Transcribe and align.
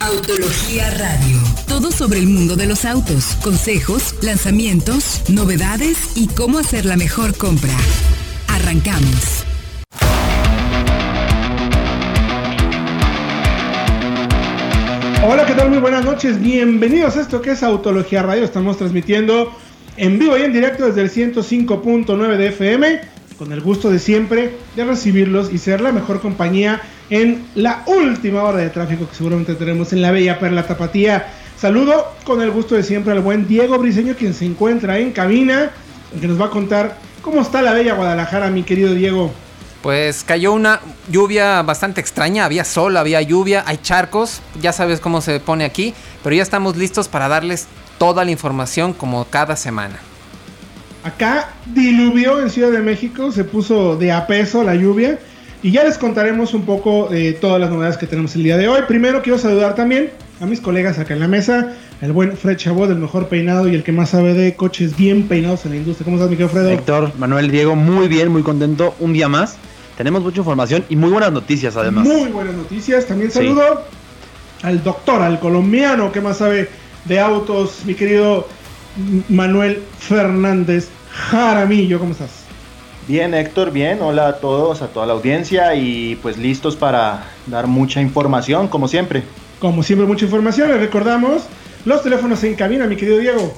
Autología 0.00 0.90
Radio. 0.90 1.38
Todo 1.66 1.90
sobre 1.90 2.18
el 2.18 2.26
mundo 2.26 2.56
de 2.56 2.66
los 2.66 2.84
autos, 2.84 3.36
consejos, 3.42 4.14
lanzamientos, 4.22 5.22
novedades 5.28 6.16
y 6.16 6.28
cómo 6.28 6.58
hacer 6.58 6.84
la 6.84 6.96
mejor 6.96 7.36
compra. 7.36 7.72
Arrancamos. 8.48 9.44
Hola, 15.28 15.46
¿qué 15.46 15.54
tal? 15.54 15.70
Muy 15.70 15.78
buenas 15.78 16.04
noches. 16.04 16.40
Bienvenidos 16.40 17.16
a 17.16 17.22
esto 17.22 17.40
que 17.40 17.52
es 17.52 17.62
Autología 17.62 18.22
Radio. 18.22 18.44
Estamos 18.44 18.76
transmitiendo 18.76 19.50
en 19.96 20.18
vivo 20.18 20.36
y 20.36 20.42
en 20.42 20.52
directo 20.52 20.86
desde 20.86 21.02
el 21.02 21.10
105.9 21.10 22.36
de 22.36 22.48
FM, 22.48 23.00
con 23.38 23.52
el 23.52 23.60
gusto 23.60 23.90
de 23.90 23.98
siempre 23.98 24.56
de 24.74 24.84
recibirlos 24.84 25.52
y 25.52 25.58
ser 25.58 25.80
la 25.80 25.92
mejor 25.92 26.20
compañía 26.20 26.80
en 27.10 27.46
la 27.54 27.82
última 27.86 28.42
hora 28.42 28.58
de 28.58 28.70
tráfico 28.70 29.08
que 29.08 29.14
seguramente 29.14 29.54
tenemos 29.54 29.92
en 29.92 30.02
la 30.02 30.10
bella 30.10 30.38
Perla 30.38 30.66
Tapatía. 30.66 31.26
Saludo 31.58 32.12
con 32.24 32.40
el 32.42 32.50
gusto 32.50 32.74
de 32.74 32.82
siempre 32.82 33.12
al 33.12 33.20
buen 33.20 33.46
Diego 33.46 33.78
Briseño, 33.78 34.14
quien 34.14 34.34
se 34.34 34.44
encuentra 34.44 34.98
en 34.98 35.12
cabina, 35.12 35.70
que 36.20 36.26
nos 36.26 36.40
va 36.40 36.46
a 36.46 36.50
contar 36.50 36.98
cómo 37.22 37.40
está 37.40 37.62
la 37.62 37.72
bella 37.72 37.94
Guadalajara, 37.94 38.50
mi 38.50 38.62
querido 38.62 38.92
Diego. 38.94 39.32
Pues 39.82 40.24
cayó 40.24 40.52
una 40.52 40.80
lluvia 41.10 41.62
bastante 41.62 42.00
extraña, 42.00 42.44
había 42.44 42.64
sol, 42.64 42.96
había 42.96 43.22
lluvia, 43.22 43.62
hay 43.66 43.78
charcos, 43.78 44.40
ya 44.60 44.72
sabes 44.72 45.00
cómo 45.00 45.20
se 45.20 45.38
pone 45.38 45.64
aquí, 45.64 45.94
pero 46.24 46.34
ya 46.34 46.42
estamos 46.42 46.76
listos 46.76 47.08
para 47.08 47.28
darles 47.28 47.66
toda 47.98 48.24
la 48.24 48.30
información 48.30 48.92
como 48.92 49.24
cada 49.26 49.54
semana. 49.54 50.00
Acá 51.06 51.50
diluvió 51.72 52.40
en 52.40 52.50
Ciudad 52.50 52.72
de 52.72 52.80
México, 52.80 53.30
se 53.30 53.44
puso 53.44 53.94
de 53.94 54.10
a 54.10 54.26
peso 54.26 54.64
la 54.64 54.74
lluvia 54.74 55.20
y 55.62 55.70
ya 55.70 55.84
les 55.84 55.98
contaremos 55.98 56.52
un 56.52 56.62
poco 56.62 57.06
de 57.08 57.32
todas 57.32 57.60
las 57.60 57.70
novedades 57.70 57.96
que 57.96 58.08
tenemos 58.08 58.34
el 58.34 58.42
día 58.42 58.56
de 58.56 58.66
hoy. 58.66 58.80
Primero 58.88 59.22
quiero 59.22 59.38
saludar 59.38 59.76
también 59.76 60.10
a 60.40 60.46
mis 60.46 60.60
colegas 60.60 60.98
acá 60.98 61.14
en 61.14 61.20
la 61.20 61.28
mesa, 61.28 61.74
el 62.00 62.10
buen 62.10 62.36
Fred 62.36 62.56
Chabot, 62.56 62.90
el 62.90 62.96
mejor 62.96 63.28
peinado 63.28 63.68
y 63.68 63.76
el 63.76 63.84
que 63.84 63.92
más 63.92 64.10
sabe 64.10 64.34
de 64.34 64.56
coches 64.56 64.96
bien 64.96 65.28
peinados 65.28 65.64
en 65.64 65.70
la 65.70 65.76
industria. 65.76 66.04
¿Cómo 66.06 66.16
estás, 66.16 66.28
mi 66.28 66.36
querido 66.38 66.48
Fredo? 66.48 66.70
Héctor, 66.70 67.12
Manuel, 67.16 67.52
Diego, 67.52 67.76
muy 67.76 68.08
bien, 68.08 68.32
muy 68.32 68.42
contento. 68.42 68.96
Un 68.98 69.12
día 69.12 69.28
más. 69.28 69.58
Tenemos 69.96 70.24
mucha 70.24 70.38
información 70.38 70.84
y 70.88 70.96
muy 70.96 71.10
buenas 71.10 71.30
noticias 71.30 71.76
además. 71.76 72.04
Muy 72.04 72.30
buenas 72.30 72.56
noticias. 72.56 73.06
También 73.06 73.30
saludo 73.30 73.84
al 74.64 74.82
doctor, 74.82 75.22
al 75.22 75.38
colombiano 75.38 76.10
que 76.10 76.20
más 76.20 76.38
sabe 76.38 76.68
de 77.04 77.20
autos, 77.20 77.82
mi 77.84 77.94
querido 77.94 78.48
Manuel 79.28 79.82
Fernández 79.98 80.88
Jaramillo. 81.10 81.98
¿Cómo 81.98 82.12
estás? 82.12 82.30
Bien, 83.08 83.34
Héctor, 83.34 83.70
bien. 83.70 84.02
Hola 84.02 84.28
a 84.28 84.36
todos, 84.38 84.82
a 84.82 84.88
toda 84.88 85.06
la 85.06 85.12
audiencia 85.12 85.74
y 85.74 86.16
pues 86.16 86.38
listos 86.38 86.74
para 86.74 87.24
dar 87.46 87.66
mucha 87.66 88.00
información, 88.00 88.68
como 88.68 88.88
siempre. 88.88 89.22
Como 89.60 89.82
siempre, 89.82 90.06
mucha 90.06 90.24
información. 90.24 90.70
Les 90.70 90.80
recordamos 90.80 91.44
los 91.84 92.02
teléfonos 92.02 92.42
en 92.42 92.54
cabina, 92.54 92.86
mi 92.86 92.96
querido 92.96 93.18
Diego. 93.18 93.54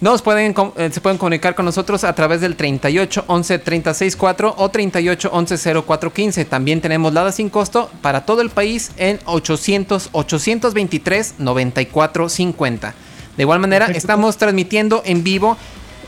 Nos 0.00 0.22
pueden, 0.22 0.54
eh, 0.76 0.90
se 0.92 1.00
pueden 1.00 1.18
comunicar 1.18 1.56
con 1.56 1.64
nosotros 1.64 2.04
a 2.04 2.14
través 2.14 2.40
del 2.40 2.54
38 2.54 3.24
11 3.26 3.58
36 3.58 4.16
4 4.16 4.54
o 4.56 4.68
38 4.68 5.30
11 5.32 5.82
04 5.84 6.12
15. 6.12 6.44
También 6.44 6.80
tenemos 6.80 7.12
Lada 7.12 7.32
sin 7.32 7.50
costo 7.50 7.90
para 8.00 8.24
todo 8.24 8.40
el 8.40 8.50
país 8.50 8.92
en 8.96 9.18
800 9.24 10.10
823 10.12 11.34
94 11.38 12.28
50. 12.28 12.94
De 13.38 13.44
igual 13.44 13.60
manera, 13.60 13.86
estamos 13.86 14.36
transmitiendo 14.36 15.00
en 15.06 15.22
vivo 15.22 15.56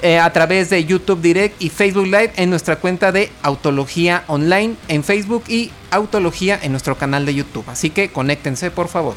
eh, 0.03 0.19
a 0.19 0.33
través 0.33 0.69
de 0.69 0.85
YouTube 0.85 1.23
Direct 1.23 1.63
y 1.63 1.69
Facebook 1.69 2.07
Live 2.07 2.33
en 2.35 2.51
nuestra 2.51 2.75
cuenta 2.75 3.13
de 3.13 3.31
Autología 3.43 4.25
Online 4.27 4.75
en 4.89 5.05
Facebook 5.05 5.45
y 5.47 5.71
Autología 5.93 6.59
en 6.61 6.73
nuestro 6.73 6.97
canal 6.97 7.25
de 7.25 7.37
YouTube. 7.37 7.65
Así 7.69 7.91
que 7.91 8.09
conéctense, 8.09 8.73
por 8.73 8.89
favor. 8.89 9.15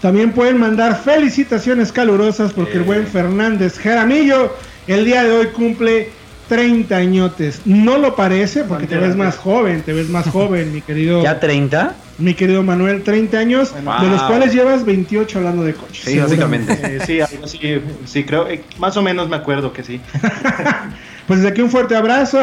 También 0.00 0.32
pueden 0.32 0.56
mandar 0.56 0.98
felicitaciones 0.98 1.92
calurosas 1.92 2.54
porque 2.54 2.78
el 2.78 2.84
buen 2.84 3.06
Fernández 3.06 3.78
Jaramillo 3.78 4.56
el 4.86 5.04
día 5.04 5.22
de 5.22 5.30
hoy 5.30 5.46
cumple 5.48 6.08
30 6.48 6.96
añotes. 6.96 7.60
No 7.66 7.98
lo 7.98 8.16
parece 8.16 8.64
porque 8.64 8.86
te 8.86 8.96
ves 8.96 9.14
más 9.14 9.36
joven, 9.36 9.82
te 9.82 9.92
ves 9.92 10.08
más 10.08 10.26
joven, 10.32 10.72
mi 10.72 10.80
querido. 10.80 11.22
¿Ya 11.22 11.38
30? 11.38 11.94
Mi 12.20 12.34
querido 12.34 12.62
Manuel, 12.62 13.02
30 13.02 13.38
años, 13.38 13.74
de 13.74 14.08
los 14.08 14.22
cuales 14.22 14.52
llevas 14.52 14.84
28 14.84 15.38
hablando 15.38 15.64
de 15.64 15.74
coches. 15.74 16.04
Sí, 16.04 16.18
básicamente. 16.18 16.78
Eh, 16.82 17.00
sí, 17.06 17.20
algo 17.20 17.44
así, 17.44 17.58
sí, 18.06 18.24
creo, 18.24 18.48
eh, 18.48 18.62
más 18.78 18.96
o 18.96 19.02
menos 19.02 19.28
me 19.28 19.36
acuerdo 19.36 19.72
que 19.72 19.82
sí. 19.82 20.00
pues 21.26 21.40
desde 21.40 21.50
aquí 21.52 21.62
un 21.62 21.70
fuerte 21.70 21.96
abrazo. 21.96 22.38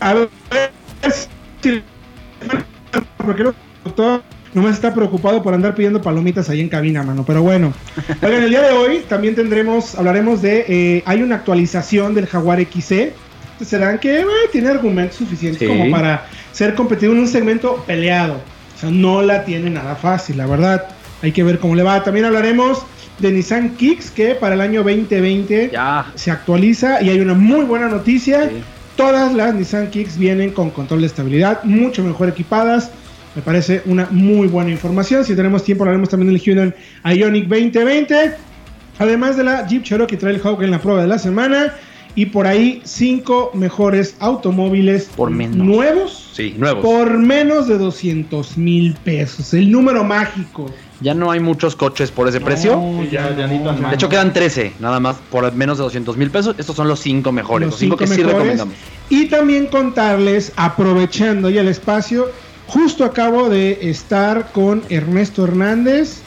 A 0.00 0.14
ver 0.14 0.70
si... 1.60 1.82
Porque 3.16 3.42
el 3.42 3.54
doctor 3.84 4.22
nomás 4.54 4.74
está 4.74 4.94
preocupado 4.94 5.42
por 5.42 5.54
andar 5.54 5.74
pidiendo 5.74 6.00
palomitas 6.00 6.48
ahí 6.48 6.60
en 6.60 6.68
cabina, 6.68 7.02
mano. 7.02 7.24
Pero 7.26 7.42
bueno. 7.42 7.72
Oigan, 8.22 8.42
el 8.44 8.50
día 8.50 8.62
de 8.62 8.72
hoy 8.72 9.04
también 9.08 9.34
tendremos, 9.34 9.94
hablaremos 9.96 10.42
de, 10.42 10.64
eh, 10.68 11.02
hay 11.06 11.22
una 11.22 11.36
actualización 11.36 12.14
del 12.14 12.26
Jaguar 12.26 12.60
XC. 12.60 13.12
Serán 13.64 13.98
que 13.98 14.20
eh, 14.20 14.24
tiene 14.52 14.68
argumentos 14.68 15.16
suficientes 15.16 15.60
Sí. 15.60 15.66
como 15.66 15.90
para 15.90 16.26
ser 16.52 16.74
competitivo 16.74 17.12
en 17.12 17.20
un 17.20 17.28
segmento 17.28 17.82
peleado. 17.86 18.40
O 18.78 18.80
sea, 18.80 18.90
no 18.92 19.22
la 19.22 19.44
tiene 19.44 19.70
nada 19.70 19.96
fácil, 19.96 20.36
la 20.36 20.46
verdad. 20.46 20.86
Hay 21.20 21.32
que 21.32 21.42
ver 21.42 21.58
cómo 21.58 21.74
le 21.74 21.82
va. 21.82 22.00
También 22.04 22.26
hablaremos 22.26 22.82
de 23.18 23.32
Nissan 23.32 23.70
Kicks, 23.70 24.12
que 24.12 24.36
para 24.36 24.54
el 24.54 24.60
año 24.60 24.84
2020 24.84 25.70
Ya. 25.72 26.06
se 26.14 26.30
actualiza 26.30 27.02
y 27.02 27.08
hay 27.10 27.18
una 27.20 27.34
muy 27.34 27.64
buena 27.64 27.88
noticia. 27.88 28.48
Sí. 28.48 28.62
Todas 28.96 29.34
las 29.34 29.52
Nissan 29.52 29.90
Kicks 29.90 30.16
vienen 30.16 30.50
con 30.52 30.70
control 30.70 31.00
de 31.00 31.08
estabilidad, 31.08 31.64
mucho 31.64 32.04
mejor 32.04 32.28
equipadas. 32.28 32.92
Me 33.34 33.42
parece 33.42 33.82
una 33.86 34.06
muy 34.12 34.46
buena 34.46 34.70
información. 34.70 35.24
Si 35.24 35.34
tenemos 35.34 35.64
tiempo, 35.64 35.82
hablaremos 35.82 36.08
también 36.08 36.32
del 36.32 36.40
Hyundai 36.40 36.72
Ioniq 37.04 37.48
2020. 37.48 38.34
Además 39.00 39.36
de 39.36 39.42
la 39.44 39.66
Jeep 39.66 39.82
Cherokee 39.82 40.16
Trailhawk 40.16 40.62
en 40.62 40.70
la 40.70 40.78
prueba 40.80 41.02
de 41.02 41.08
la 41.08 41.18
semana. 41.18 41.74
Y 42.18 42.26
por 42.26 42.48
ahí, 42.48 42.80
cinco 42.84 43.52
mejores 43.54 44.16
automóviles 44.18 45.08
Por 45.16 45.30
menos. 45.30 45.56
nuevos 45.56 46.30
Sí, 46.32 46.52
nuevos. 46.58 46.84
por 46.84 47.16
menos 47.16 47.68
de 47.68 47.78
200 47.78 48.58
mil 48.58 48.94
pesos. 49.04 49.54
El 49.54 49.70
número 49.70 50.02
mágico. 50.02 50.66
Ya 51.00 51.14
no 51.14 51.30
hay 51.30 51.38
muchos 51.38 51.76
coches 51.76 52.10
por 52.10 52.26
ese 52.26 52.40
precio. 52.40 52.72
No, 52.74 53.04
ya, 53.04 53.36
ya 53.36 53.46
ni 53.46 53.62
tan 53.62 53.80
De 53.88 53.94
hecho, 53.94 54.08
quedan 54.08 54.32
13, 54.32 54.72
nada 54.80 54.98
más, 54.98 55.14
por 55.30 55.52
menos 55.52 55.78
de 55.78 55.84
200 55.84 56.16
mil 56.16 56.28
pesos. 56.32 56.56
Estos 56.58 56.74
son 56.74 56.88
los 56.88 56.98
5 56.98 57.30
mejores, 57.30 57.66
los 57.66 57.74
los 57.74 57.78
5 57.80 57.96
que 57.96 58.06
cinco 58.08 58.16
sí 58.16 58.24
mejores. 58.24 58.34
recomendamos. 58.58 58.74
Y 59.10 59.26
también 59.26 59.66
contarles, 59.66 60.52
aprovechando 60.56 61.50
ya 61.50 61.60
el 61.60 61.68
espacio, 61.68 62.28
justo 62.66 63.04
acabo 63.04 63.48
de 63.48 63.78
estar 63.82 64.50
con 64.50 64.82
Ernesto 64.88 65.44
Hernández, 65.44 66.22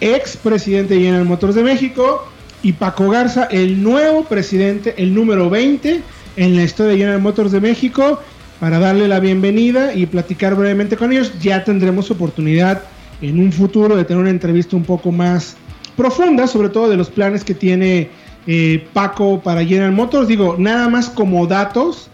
ex 0.00 0.36
presidente 0.36 0.94
de 0.94 1.00
General 1.02 1.24
Motors 1.24 1.54
de 1.54 1.62
México, 1.62 2.26
y 2.66 2.72
Paco 2.72 3.08
Garza, 3.08 3.44
el 3.44 3.80
nuevo 3.80 4.24
presidente, 4.24 4.96
el 4.98 5.14
número 5.14 5.48
20 5.48 6.02
en 6.36 6.56
la 6.56 6.64
historia 6.64 6.94
de 6.94 6.98
General 6.98 7.22
Motors 7.22 7.52
de 7.52 7.60
México, 7.60 8.20
para 8.58 8.80
darle 8.80 9.06
la 9.06 9.20
bienvenida 9.20 9.94
y 9.94 10.06
platicar 10.06 10.56
brevemente 10.56 10.96
con 10.96 11.12
ellos. 11.12 11.32
Ya 11.40 11.62
tendremos 11.62 12.10
oportunidad 12.10 12.82
en 13.22 13.38
un 13.38 13.52
futuro 13.52 13.94
de 13.94 14.02
tener 14.02 14.20
una 14.20 14.30
entrevista 14.30 14.74
un 14.74 14.82
poco 14.82 15.12
más 15.12 15.56
profunda, 15.96 16.48
sobre 16.48 16.68
todo 16.68 16.88
de 16.88 16.96
los 16.96 17.08
planes 17.08 17.44
que 17.44 17.54
tiene 17.54 18.10
eh, 18.48 18.84
Paco 18.92 19.40
para 19.40 19.64
General 19.64 19.92
Motors. 19.92 20.26
Digo, 20.26 20.56
nada 20.58 20.88
más 20.88 21.08
como 21.08 21.46
datos, 21.46 22.08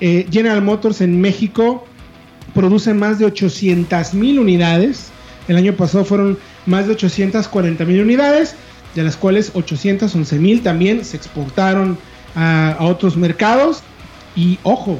eh, 0.00 0.26
General 0.28 0.60
Motors 0.60 1.02
en 1.02 1.20
México 1.20 1.86
produce 2.52 2.92
más 2.94 3.20
de 3.20 3.26
800 3.26 4.12
mil 4.14 4.40
unidades. 4.40 5.12
El 5.46 5.54
año 5.54 5.72
pasado 5.74 6.04
fueron 6.04 6.36
más 6.66 6.88
de 6.88 6.94
840 6.94 7.84
mil 7.84 8.00
unidades, 8.00 8.56
de 8.94 9.02
las 9.02 9.16
cuales 9.16 9.50
811 9.54 10.38
mil 10.38 10.62
también 10.62 11.04
se 11.04 11.16
exportaron 11.16 11.98
a, 12.34 12.76
otros 12.80 13.16
mercados. 13.16 13.82
Y 14.36 14.58
ojo, 14.62 14.98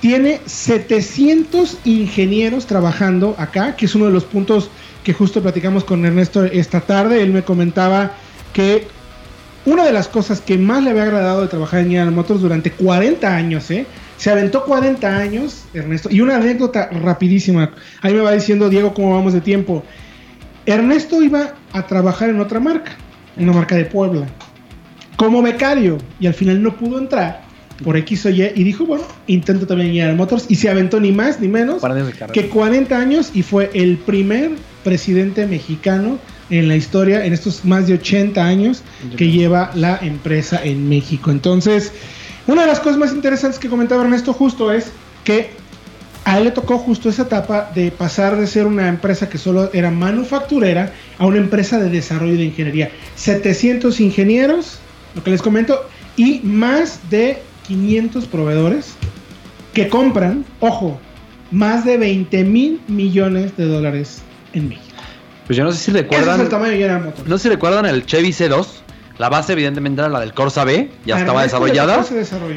tiene 0.00 0.40
700 0.46 1.78
ingenieros 1.84 2.66
trabajando 2.66 3.34
acá, 3.38 3.76
que 3.76 3.86
es 3.86 3.94
uno 3.94 4.06
de 4.06 4.12
los 4.12 4.24
puntos 4.24 4.70
que 5.02 5.12
justo 5.12 5.42
platicamos 5.42 5.84
con 5.84 6.04
Ernesto 6.04 6.44
esta 6.44 6.80
tarde. 6.80 7.22
Él 7.22 7.32
me 7.32 7.42
comentaba 7.42 8.12
que 8.52 8.86
una 9.66 9.84
de 9.84 9.92
las 9.92 10.08
cosas 10.08 10.40
que 10.40 10.58
más 10.58 10.82
le 10.82 10.90
había 10.90 11.04
agradado 11.04 11.42
de 11.42 11.48
trabajar 11.48 11.80
en 11.80 11.86
General 11.86 12.12
Motors 12.12 12.40
durante 12.40 12.70
40 12.70 13.34
años, 13.34 13.70
¿eh? 13.70 13.86
Se 14.18 14.30
aventó 14.30 14.64
40 14.64 15.16
años, 15.16 15.64
Ernesto. 15.74 16.08
Y 16.10 16.20
una 16.20 16.36
anécdota 16.36 16.88
rapidísima. 16.90 17.72
Ahí 18.00 18.14
me 18.14 18.20
va 18.20 18.32
diciendo 18.32 18.68
Diego 18.68 18.94
cómo 18.94 19.14
vamos 19.14 19.32
de 19.32 19.40
tiempo. 19.40 19.84
Ernesto 20.66 21.22
iba 21.22 21.54
a 21.72 21.86
trabajar 21.86 22.30
en 22.30 22.40
otra 22.40 22.60
marca, 22.60 22.92
una 23.36 23.52
marca 23.52 23.76
de 23.76 23.84
Puebla, 23.84 24.26
como 25.16 25.42
becario. 25.42 25.98
Y 26.20 26.26
al 26.26 26.34
final 26.34 26.62
no 26.62 26.76
pudo 26.76 26.98
entrar 26.98 27.42
por 27.82 27.96
X 27.96 28.26
o 28.26 28.30
Y. 28.30 28.52
Y 28.54 28.64
dijo, 28.64 28.86
bueno, 28.86 29.04
intento 29.26 29.66
también 29.66 29.88
en 29.90 29.94
General 29.94 30.16
Motors. 30.16 30.46
Y 30.48 30.56
se 30.56 30.70
aventó 30.70 31.00
ni 31.00 31.12
más 31.12 31.40
ni 31.40 31.48
menos 31.48 31.82
que 32.32 32.48
40 32.48 32.96
años 32.96 33.30
y 33.34 33.42
fue 33.42 33.70
el 33.74 33.98
primer 33.98 34.52
presidente 34.82 35.46
mexicano 35.46 36.18
en 36.50 36.68
la 36.68 36.76
historia, 36.76 37.24
en 37.24 37.32
estos 37.32 37.64
más 37.64 37.86
de 37.86 37.94
80 37.94 38.44
años 38.44 38.82
que 39.16 39.30
lleva 39.30 39.70
la 39.74 39.98
empresa 40.00 40.60
en 40.62 40.88
México. 40.88 41.30
Entonces, 41.30 41.92
una 42.46 42.62
de 42.62 42.68
las 42.68 42.80
cosas 42.80 42.98
más 42.98 43.12
interesantes 43.12 43.58
que 43.58 43.68
comentaba 43.68 44.04
Ernesto 44.04 44.32
justo 44.32 44.70
es 44.70 44.92
que 45.24 45.50
a 46.24 46.38
él 46.38 46.44
le 46.44 46.50
tocó 46.50 46.78
justo 46.78 47.08
esa 47.08 47.22
etapa 47.22 47.70
de 47.74 47.90
pasar 47.90 48.36
de 48.36 48.46
ser 48.46 48.66
una 48.66 48.88
empresa 48.88 49.28
que 49.28 49.38
solo 49.38 49.70
era 49.72 49.90
manufacturera 49.90 50.92
a 51.18 51.26
una 51.26 51.38
empresa 51.38 51.78
de 51.78 51.90
desarrollo 51.90 52.36
de 52.36 52.44
ingeniería. 52.44 52.90
700 53.16 54.00
ingenieros, 54.00 54.78
lo 55.14 55.22
que 55.22 55.30
les 55.30 55.42
comento, 55.42 55.86
y 56.16 56.40
más 56.42 57.10
de 57.10 57.42
500 57.66 58.26
proveedores 58.26 58.94
que 59.74 59.88
compran, 59.88 60.44
ojo, 60.60 60.98
más 61.50 61.84
de 61.84 61.98
20 61.98 62.44
mil 62.44 62.80
millones 62.88 63.56
de 63.56 63.66
dólares 63.66 64.22
en 64.54 64.68
México. 64.68 64.96
Pues 65.46 65.58
yo 65.58 65.64
no 65.64 65.72
sé 65.72 65.78
si 65.78 65.90
recuerdan. 65.92 66.36
es 66.36 66.44
el 66.44 66.48
tamaño. 66.48 67.12
No 67.26 67.36
sé 67.36 67.44
si 67.44 67.48
recuerdan 67.50 67.84
el 67.84 68.06
Chevy 68.06 68.30
C2. 68.30 68.83
La 69.24 69.30
base, 69.30 69.54
evidentemente, 69.54 70.02
era 70.02 70.10
la 70.10 70.20
del 70.20 70.34
Corsa 70.34 70.64
B. 70.64 70.90
Ya 71.06 71.18
estaba 71.18 71.40
de 71.40 71.46
desarrollada. 71.46 72.04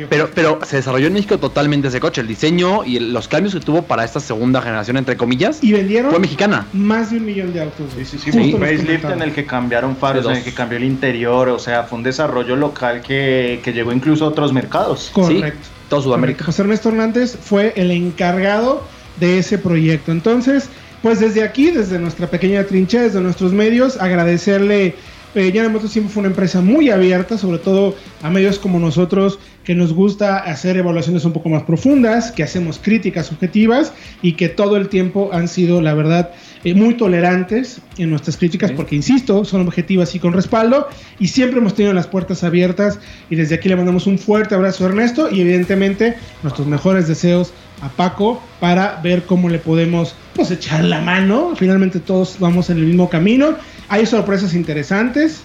Pero, 0.09 0.29
pero 0.35 0.59
se 0.65 0.75
desarrolló 0.75 1.07
en 1.07 1.13
México 1.13 1.37
totalmente 1.37 1.87
ese 1.87 2.01
coche. 2.01 2.19
El 2.19 2.27
diseño 2.27 2.83
y 2.83 2.97
el- 2.97 3.13
los 3.13 3.29
cambios 3.29 3.53
que 3.53 3.61
tuvo 3.61 3.83
para 3.83 4.03
esta 4.03 4.19
segunda 4.19 4.61
generación, 4.61 4.97
entre 4.97 5.15
comillas, 5.15 5.59
y 5.63 5.71
vendieron 5.71 6.11
fue 6.11 6.19
mexicana. 6.19 6.67
más 6.73 7.11
de 7.11 7.19
un 7.19 7.25
millón 7.25 7.53
de 7.53 7.61
autos. 7.61 7.85
Sí, 7.95 8.03
sí, 8.03 8.17
sí, 8.17 8.31
fue 8.33 8.41
un 8.53 8.59
facelift 8.59 9.05
en 9.05 9.21
el 9.21 9.31
que 9.31 9.45
cambiaron 9.45 9.95
faros, 9.95 10.25
en 10.25 10.31
el 10.35 10.43
que 10.43 10.53
cambió 10.53 10.77
el 10.77 10.83
interior, 10.83 11.47
o 11.47 11.57
sea, 11.57 11.83
fue 11.83 11.99
un 11.99 12.03
desarrollo 12.03 12.57
local 12.57 12.99
que, 13.01 13.61
que 13.63 13.71
llegó 13.71 13.93
incluso 13.93 14.25
a 14.25 14.27
otros 14.27 14.51
mercados. 14.51 15.09
Correcto. 15.13 15.69
Todo 15.87 16.01
Sudamérica. 16.01 16.43
José 16.43 16.63
Ernesto 16.63 16.89
Hernández 16.89 17.37
fue 17.41 17.71
el 17.77 17.91
encargado 17.91 18.83
de 19.21 19.37
ese 19.39 19.57
proyecto. 19.57 20.11
Entonces, 20.11 20.67
pues 21.01 21.21
desde 21.21 21.43
aquí, 21.43 21.71
desde 21.71 21.97
nuestra 21.97 22.27
pequeña 22.27 22.65
trinchera, 22.65 23.03
desde 23.03 23.21
nuestros 23.21 23.53
medios, 23.53 23.95
agradecerle. 24.01 24.95
Eh, 25.37 25.51
General 25.51 25.71
Motors 25.71 25.91
siempre 25.91 26.11
fue 26.11 26.21
una 26.21 26.29
empresa 26.29 26.61
muy 26.61 26.89
abierta, 26.89 27.37
sobre 27.37 27.59
todo 27.59 27.95
a 28.23 28.29
medios 28.31 28.57
como 28.57 28.79
nosotros, 28.79 29.37
que 29.63 29.75
nos 29.75 29.93
gusta 29.93 30.37
hacer 30.37 30.77
evaluaciones 30.77 31.25
un 31.25 31.33
poco 31.33 31.49
más 31.49 31.61
profundas, 31.61 32.31
que 32.31 32.41
hacemos 32.41 32.79
críticas 32.79 33.31
objetivas 33.31 33.93
y 34.23 34.33
que 34.33 34.49
todo 34.49 34.77
el 34.77 34.89
tiempo 34.89 35.29
han 35.33 35.47
sido, 35.47 35.79
la 35.79 35.93
verdad, 35.93 36.31
eh, 36.63 36.73
muy 36.73 36.95
tolerantes 36.95 37.81
en 37.99 38.09
nuestras 38.09 38.35
críticas, 38.35 38.71
porque, 38.71 38.95
insisto, 38.95 39.45
son 39.45 39.61
objetivas 39.61 40.15
y 40.15 40.19
con 40.19 40.33
respaldo, 40.33 40.87
y 41.19 41.27
siempre 41.27 41.59
hemos 41.59 41.75
tenido 41.75 41.93
las 41.93 42.07
puertas 42.07 42.43
abiertas, 42.43 42.99
y 43.29 43.35
desde 43.35 43.55
aquí 43.55 43.69
le 43.69 43.75
mandamos 43.75 44.07
un 44.07 44.17
fuerte 44.17 44.55
abrazo 44.55 44.85
a 44.85 44.87
Ernesto, 44.87 45.29
y 45.29 45.41
evidentemente 45.41 46.15
nuestros 46.41 46.65
mejores 46.65 47.07
deseos 47.07 47.53
a 47.81 47.89
Paco 47.89 48.41
para 48.59 48.99
ver 49.03 49.23
cómo 49.23 49.49
le 49.49 49.59
podemos 49.59 50.15
pues 50.33 50.49
echar 50.49 50.83
la 50.83 50.99
mano. 51.01 51.53
Finalmente 51.55 51.99
todos 51.99 52.37
vamos 52.39 52.69
en 52.69 52.77
el 52.77 52.85
mismo 52.85 53.09
camino. 53.09 53.55
Hay 53.89 54.05
sorpresas 54.05 54.53
interesantes. 54.53 55.41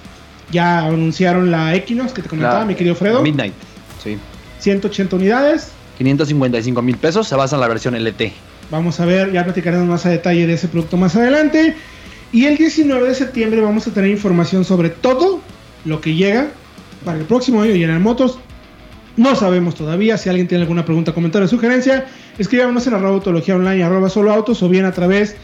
Ya 0.51 0.81
anunciaron 0.81 1.51
la 1.51 1.75
Equinox 1.75 2.13
que 2.13 2.23
te 2.23 2.29
comentaba, 2.29 2.61
La- 2.61 2.65
mi 2.67 2.75
querido 2.75 2.95
Fredo. 2.95 3.23
Midnight. 3.23 3.55
Sí. 4.03 4.19
180 4.59 5.17
unidades. 5.17 5.69
555 5.99 6.83
mil 6.83 6.97
pesos. 6.97 7.29
Se 7.29 7.37
basa 7.37 7.57
en 7.57 7.61
la 7.61 7.69
versión 7.69 7.95
LT. 7.95 8.33
Vamos 8.71 9.01
a 9.01 9.07
ver, 9.07 9.33
ya 9.33 9.45
platicaremos 9.45 9.87
más 9.87 10.07
a 10.07 10.11
detalle 10.11 10.47
de 10.47 10.55
ese 10.55 10.69
producto 10.69 10.97
más 10.97 11.15
adelante. 11.17 11.75
Y 12.33 12.47
el 12.47 12.57
19 12.57 13.09
de 13.09 13.15
septiembre 13.15 13.61
vamos 13.61 13.87
a 13.87 13.91
tener 13.93 14.11
información 14.11 14.65
sobre 14.65 14.89
todo 14.91 15.41
lo 15.85 16.01
que 16.01 16.15
llega 16.15 16.49
para 17.05 17.19
el 17.19 17.25
próximo 17.25 17.61
año 17.63 17.73
General 17.73 18.01
Motors. 18.01 18.39
No 19.17 19.35
sabemos 19.37 19.75
todavía. 19.75 20.17
Si 20.17 20.31
alguien 20.31 20.49
tiene 20.49 20.63
alguna 20.63 20.85
pregunta, 20.87 21.13
comentario 21.13 21.45
o 21.45 21.49
sugerencia, 21.49 22.07
escríbanos 22.39 22.87
en 22.87 22.95
arroba 22.95 23.15
autología 23.17 23.55
online, 23.57 23.85
arroba 23.85 24.09
solo 24.09 24.33
autos 24.33 24.63
o 24.63 24.69
bien 24.71 24.87
a 24.87 24.93
través 24.93 25.33
de 25.33 25.37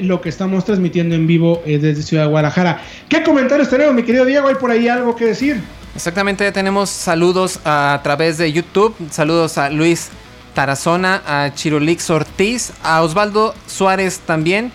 lo 0.00 0.20
que 0.20 0.28
estamos 0.28 0.64
transmitiendo 0.64 1.14
en 1.14 1.26
vivo 1.26 1.62
eh, 1.66 1.78
desde 1.78 2.02
Ciudad 2.02 2.24
de 2.24 2.30
Guadalajara. 2.30 2.82
¿Qué 3.08 3.22
comentarios 3.22 3.68
tenemos, 3.68 3.94
mi 3.94 4.02
querido 4.02 4.24
Diego? 4.24 4.48
¿Hay 4.48 4.54
por 4.54 4.70
ahí 4.70 4.88
algo 4.88 5.14
que 5.14 5.26
decir? 5.26 5.60
Exactamente, 5.94 6.44
ya 6.44 6.52
tenemos 6.52 6.90
saludos 6.90 7.60
a 7.64 8.00
través 8.02 8.38
de 8.38 8.52
YouTube. 8.52 8.94
Saludos 9.10 9.58
a 9.58 9.70
Luis 9.70 10.10
Tarazona, 10.54 11.22
a 11.26 11.54
Chirolix 11.54 12.10
Ortiz, 12.10 12.72
a 12.82 13.02
Osvaldo 13.02 13.54
Suárez 13.66 14.20
también. 14.20 14.72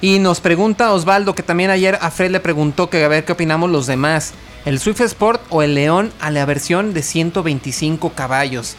Y 0.00 0.18
nos 0.18 0.40
pregunta 0.40 0.92
Osvaldo, 0.92 1.34
que 1.34 1.42
también 1.42 1.70
ayer 1.70 1.98
a 2.00 2.10
Fred 2.10 2.30
le 2.30 2.40
preguntó 2.40 2.90
que 2.90 3.04
a 3.04 3.08
ver 3.08 3.24
qué 3.24 3.32
opinamos 3.32 3.70
los 3.70 3.86
demás. 3.86 4.34
¿El 4.64 4.78
Swift 4.78 5.00
Sport 5.00 5.42
o 5.50 5.62
el 5.62 5.74
León 5.74 6.12
a 6.20 6.30
la 6.30 6.44
versión 6.44 6.94
de 6.94 7.02
125 7.02 8.10
caballos? 8.10 8.76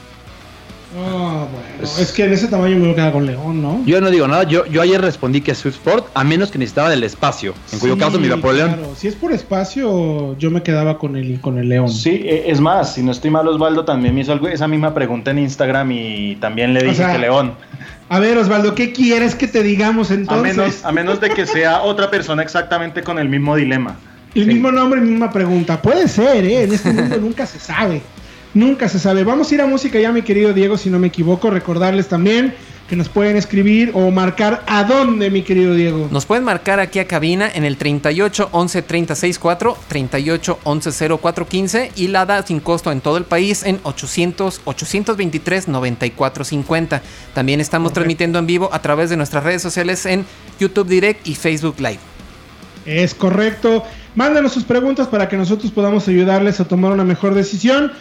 Ah, 0.98 1.48
bueno. 1.52 1.94
Es 2.00 2.12
que 2.12 2.24
en 2.26 2.34
ese 2.34 2.48
tamaño 2.48 2.76
me 2.76 2.82
voy 2.84 2.92
a 2.92 2.96
quedar 2.96 3.12
con 3.12 3.26
León, 3.26 3.62
¿no? 3.62 3.82
Yo 3.86 4.00
no 4.02 4.10
digo 4.12 4.28
nada. 4.28 4.44
Yo, 4.44 4.66
yo 4.68 4.82
ayer 4.82 5.02
respondí 5.02 5.42
que 5.42 5.54
Swift 5.56 5.76
Sport, 5.76 6.08
a 6.14 6.24
menos 6.24 6.52
que 6.52 6.58
necesitaba 6.58 6.90
del 6.90 7.04
espacio. 7.04 7.54
En 7.74 7.80
cuyo 7.80 7.96
Sí, 7.96 8.00
caso 8.00 8.20
me 8.20 8.28
iba 8.28 8.38
por 8.38 8.54
León. 8.54 8.74
claro. 8.74 8.94
Si 8.96 9.08
es 9.08 9.16
por 9.16 9.32
espacio, 9.34 10.38
yo 10.38 10.52
me 10.52 10.62
quedaba 10.64 10.98
con 10.98 11.16
el, 11.18 11.42
con 11.42 11.58
el 11.58 11.68
León. 11.70 11.90
Sí, 11.90 12.10
e- 12.24 12.50
es 12.50 12.62
más, 12.62 12.94
si 12.94 13.04
no 13.04 13.12
estoy 13.12 13.32
mal, 13.32 13.48
Osvaldo 13.48 13.84
también 13.84 14.14
me 14.16 14.22
hizo 14.22 14.32
algo, 14.32 14.48
esa 14.48 14.68
misma 14.68 14.94
pregunta 14.94 15.32
en 15.32 15.40
Instagram 15.40 15.92
y 15.92 16.36
también 16.38 16.74
le 16.74 16.82
O 16.82 16.84
dije 16.84 16.96
sea, 16.96 17.12
que 17.14 17.20
León. 17.20 17.54
A 18.08 18.20
ver, 18.20 18.38
Osvaldo, 18.38 18.76
¿qué 18.76 18.92
quieres 18.94 19.34
que 19.36 19.48
te 19.48 19.64
digamos 19.64 20.12
A 20.12 20.14
entonces? 20.14 20.56
menos, 20.56 20.86
a 20.86 20.92
menos 20.92 21.20
de 21.20 21.32
que 21.32 21.46
sea 21.48 21.82
otra 21.82 22.10
persona 22.12 22.44
exactamente 22.44 23.02
con 23.02 23.18
el 23.20 23.28
mismo 23.28 23.56
dilema. 23.56 23.98
El 24.36 24.48
mismo 24.48 24.70
nombre, 24.72 25.00
misma 25.02 25.32
pregunta. 25.32 25.82
Puede 25.82 26.08
ser, 26.10 26.44
¿eh? 26.46 26.64
En 26.64 26.74
este 26.74 26.92
mundo 26.92 27.18
nunca 27.18 27.46
se 27.46 27.58
sabe. 27.58 28.02
Nunca 28.56 28.88
se 28.88 29.00
sabe. 29.00 29.26
Vamos 29.26 29.52
a 29.52 29.56
ir 29.56 29.62
a 29.62 29.68
música 29.68 30.00
ya, 30.00 30.14
mi 30.14 30.22
querido 30.22 30.54
Diego, 30.54 30.78
si 30.78 30.90
no 30.90 30.98
me 30.98 31.08
equivoco. 31.08 31.50
Recordarles 31.50 32.08
también 32.08 32.56
que 32.88 32.96
nos 32.96 33.10
pueden 33.10 33.36
escribir 33.36 33.92
o 33.94 34.12
marcar 34.12 34.64
a 34.66 34.86
dónde, 34.86 35.30
mi 35.30 35.42
querido 35.42 35.74
Diego. 35.74 36.08
Nos 36.10 36.26
pueden 36.26 36.46
marcar 36.46 36.80
aquí 36.80 37.00
a 37.00 37.06
cabina 37.06 37.52
en 37.54 37.66
el 37.66 37.76
38 37.76 38.48
11 38.54 38.82
36 38.82 39.40
4, 39.40 39.78
38 39.90 40.60
11 40.64 41.18
04 41.18 41.48
15 41.48 41.92
y 41.98 42.08
la 42.08 42.26
da 42.26 42.46
sin 42.46 42.62
costo 42.62 42.94
en 42.94 43.02
todo 43.02 43.18
el 43.18 43.26
país 43.26 43.64
en 43.64 43.82
800 43.84 44.62
823 44.64 45.68
94 45.68 46.44
50. 46.46 47.02
También 47.34 47.60
estamos 47.60 47.92
transmitiendo 47.92 48.40
en 48.40 48.48
vivo 48.48 48.70
a 48.72 48.82
través 48.82 49.10
de 49.10 49.18
nuestras 49.18 49.44
redes 49.44 49.62
sociales 49.62 50.06
en 50.06 50.26
YouTube 50.62 50.88
Direct 50.88 51.28
y 51.28 51.36
Facebook 51.36 51.76
Live. 51.80 52.00
Es 52.86 53.14
correcto. 53.14 53.84
Mándanos 54.16 54.54
sus 54.54 54.64
preguntas 54.64 55.10
para 55.10 55.28
que 55.28 55.36
nosotros 55.36 55.74
podamos 55.74 56.08
ayudarles 56.08 56.62
a 56.62 56.66
tomar 56.66 56.94
una 56.94 57.04
mejor 57.04 57.34
decisión. 57.34 57.92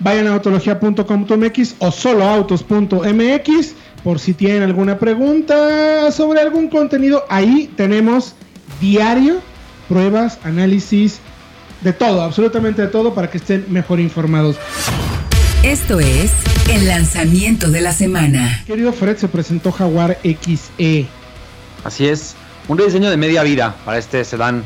Vayan 0.00 0.26
a 0.26 0.34
autología.com.mx 0.34 1.76
o 1.78 1.90
soloautos.mx 1.90 3.74
por 4.02 4.18
si 4.18 4.34
tienen 4.34 4.62
alguna 4.62 4.98
pregunta 4.98 6.10
sobre 6.12 6.40
algún 6.40 6.68
contenido. 6.68 7.24
Ahí 7.28 7.70
tenemos 7.76 8.34
diario, 8.80 9.40
pruebas, 9.88 10.38
análisis, 10.44 11.20
de 11.80 11.92
todo, 11.92 12.22
absolutamente 12.22 12.82
de 12.82 12.88
todo 12.88 13.14
para 13.14 13.30
que 13.30 13.38
estén 13.38 13.66
mejor 13.68 14.00
informados. 14.00 14.56
Esto 15.62 16.00
es 16.00 16.32
el 16.70 16.86
lanzamiento 16.86 17.70
de 17.70 17.80
la 17.80 17.92
semana. 17.92 18.62
Querido 18.66 18.92
Fred, 18.92 19.16
se 19.16 19.28
presentó 19.28 19.70
Jaguar 19.70 20.18
XE. 20.22 21.06
Así 21.84 22.06
es. 22.06 22.34
Un 22.68 22.78
rediseño 22.78 23.10
de 23.10 23.16
media 23.16 23.42
vida 23.42 23.74
para 23.84 23.98
este 23.98 24.24
sedán. 24.24 24.64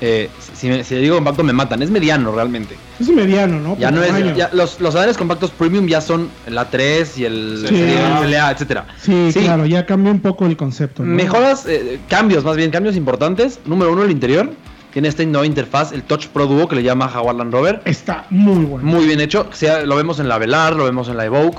Eh, 0.00 0.30
si, 0.54 0.68
me- 0.68 0.84
si 0.84 0.94
le 0.94 1.00
digo 1.00 1.16
compacto 1.16 1.42
me 1.42 1.52
matan. 1.52 1.82
Es 1.82 1.90
mediano 1.90 2.30
realmente. 2.32 2.76
Es 3.00 3.08
mediano, 3.08 3.58
¿no? 3.58 3.76
Ya 3.78 3.90
Por 3.90 3.98
no 3.98 4.04
es. 4.04 4.36
ya 4.36 4.48
los, 4.52 4.80
los 4.80 4.94
sedanes 4.94 5.16
compactos 5.18 5.50
premium 5.50 5.86
ya 5.88 6.00
son 6.00 6.30
el 6.46 6.56
A3 6.56 7.06
y 7.18 7.24
el, 7.24 7.64
Sí. 7.68 7.74
el 7.74 8.34
etcétera. 8.34 8.86
Sí, 9.00 9.32
Sí. 9.32 9.40
claro, 9.40 9.66
ya 9.66 9.86
cambió 9.86 10.12
un 10.12 10.20
poco 10.20 10.46
el 10.46 10.56
concepto. 10.56 11.02
¿no? 11.04 11.12
Mejoras, 11.14 11.66
eh, 11.66 11.98
cambios, 12.08 12.44
más 12.44 12.56
bien, 12.56 12.70
cambios 12.70 12.94
importantes. 12.96 13.58
Número 13.66 13.92
uno, 13.92 14.04
el 14.04 14.10
interior. 14.10 14.50
Tiene 14.92 15.08
esta 15.08 15.22
nueva 15.24 15.46
interfaz, 15.46 15.92
el 15.92 16.02
Touch 16.02 16.28
Pro 16.28 16.46
Duo 16.46 16.66
que 16.66 16.74
le 16.76 16.82
llama 16.82 17.08
Jaguar 17.08 17.34
Land 17.36 17.52
Rover. 17.52 17.82
Está 17.84 18.24
muy 18.30 18.64
bueno. 18.64 18.86
Muy 18.86 19.04
bien 19.06 19.20
hecho. 19.20 19.48
Sea, 19.52 19.82
lo 19.84 19.96
vemos 19.96 20.18
en 20.18 20.28
la 20.28 20.38
Velar, 20.38 20.74
lo 20.76 20.84
vemos 20.84 21.08
en 21.08 21.16
la 21.18 21.24
Evoque. 21.26 21.58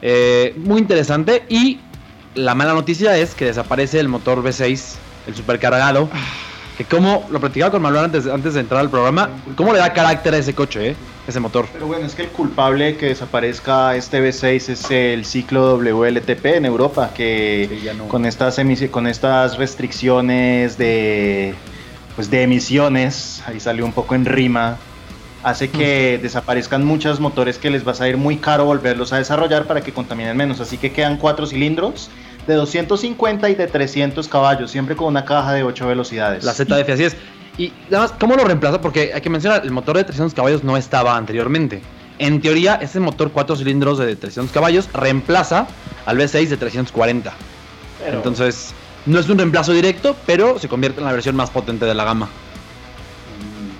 Eh, 0.00 0.54
muy 0.56 0.80
interesante. 0.80 1.44
Y 1.48 1.80
la 2.34 2.54
mala 2.54 2.72
noticia 2.72 3.16
es 3.18 3.34
que 3.34 3.44
desaparece 3.44 4.00
el 4.00 4.08
motor 4.08 4.42
V6, 4.42 4.94
el 5.28 5.34
supercargado. 5.34 6.08
Que 6.08 6.16
como 6.84 7.26
lo 7.30 7.40
platicaba 7.40 7.70
con 7.70 7.82
Manuel 7.82 8.04
antes, 8.04 8.26
antes 8.26 8.54
de 8.54 8.60
entrar 8.60 8.80
al 8.80 8.90
programa, 8.90 9.30
cómo 9.56 9.72
le 9.72 9.78
da 9.78 9.92
carácter 9.92 10.34
a 10.34 10.38
ese 10.38 10.54
coche, 10.54 10.90
eh? 10.90 10.96
ese 11.26 11.40
motor. 11.40 11.66
Pero 11.72 11.86
bueno, 11.86 12.06
es 12.06 12.14
que 12.14 12.22
el 12.22 12.28
culpable 12.28 12.96
que 12.96 13.06
desaparezca 13.06 13.94
este 13.96 14.20
V6 14.20 14.68
es 14.68 14.90
el 14.90 15.24
ciclo 15.24 15.76
WLTP 15.76 16.46
en 16.46 16.64
Europa, 16.64 17.10
que 17.14 17.68
Sí, 17.70 17.88
no. 17.96 18.08
con, 18.08 18.26
estas 18.26 18.60
con 18.90 19.06
estas 19.06 19.56
restricciones 19.56 20.78
de, 20.78 21.54
pues 22.16 22.30
de 22.30 22.42
emisiones, 22.42 23.42
ahí 23.46 23.60
salió 23.60 23.84
un 23.84 23.92
poco 23.92 24.14
en 24.14 24.24
rima, 24.24 24.78
hace 25.42 25.70
que 25.70 26.18
desaparezcan 26.22 26.84
muchos 26.84 27.20
motores 27.20 27.58
que 27.58 27.70
les 27.70 27.86
va 27.86 27.92
a 27.92 27.94
salir 27.94 28.16
muy 28.16 28.36
caro 28.36 28.64
volverlos 28.64 29.12
a 29.12 29.18
desarrollar 29.18 29.66
para 29.66 29.80
que 29.80 29.92
contaminen 29.92 30.36
menos. 30.36 30.60
Así 30.60 30.78
que 30.78 30.92
quedan 30.92 31.16
cuatro 31.16 31.46
cilindros 31.46 32.10
de 32.46 32.54
250 32.54 33.50
y 33.50 33.54
de 33.54 33.66
300 33.66 34.28
caballos, 34.28 34.70
siempre 34.70 34.96
con 34.96 35.08
una 35.08 35.24
caja 35.24 35.52
de 35.52 35.62
8 35.62 35.86
velocidades. 35.86 36.44
La 36.44 36.52
ZF, 36.52 36.88
así 36.92 37.04
es. 37.04 37.16
Y 37.58 37.72
nada 37.90 38.04
más, 38.04 38.12
¿cómo 38.18 38.34
lo 38.34 38.44
reemplaza? 38.44 38.80
Porque 38.80 39.12
hay 39.14 39.20
que 39.20 39.30
mencionar, 39.30 39.62
el 39.64 39.70
motor 39.70 39.96
de 39.96 40.04
300 40.04 40.34
caballos 40.34 40.64
no 40.64 40.76
estaba 40.76 41.16
anteriormente. 41.16 41.82
En 42.18 42.40
teoría, 42.40 42.76
ese 42.76 43.00
motor 43.00 43.30
4 43.32 43.56
cilindros 43.56 43.98
de 43.98 44.16
300 44.16 44.52
caballos 44.52 44.88
reemplaza 44.92 45.66
al 46.06 46.18
V6 46.18 46.48
de 46.48 46.56
340. 46.56 47.32
Pero- 48.04 48.16
Entonces, 48.16 48.72
no 49.06 49.18
es 49.18 49.28
un 49.28 49.38
reemplazo 49.38 49.72
directo, 49.72 50.16
pero 50.26 50.58
se 50.58 50.68
convierte 50.68 51.00
en 51.00 51.06
la 51.06 51.12
versión 51.12 51.36
más 51.36 51.50
potente 51.50 51.84
de 51.84 51.94
la 51.94 52.04
gama. 52.04 52.28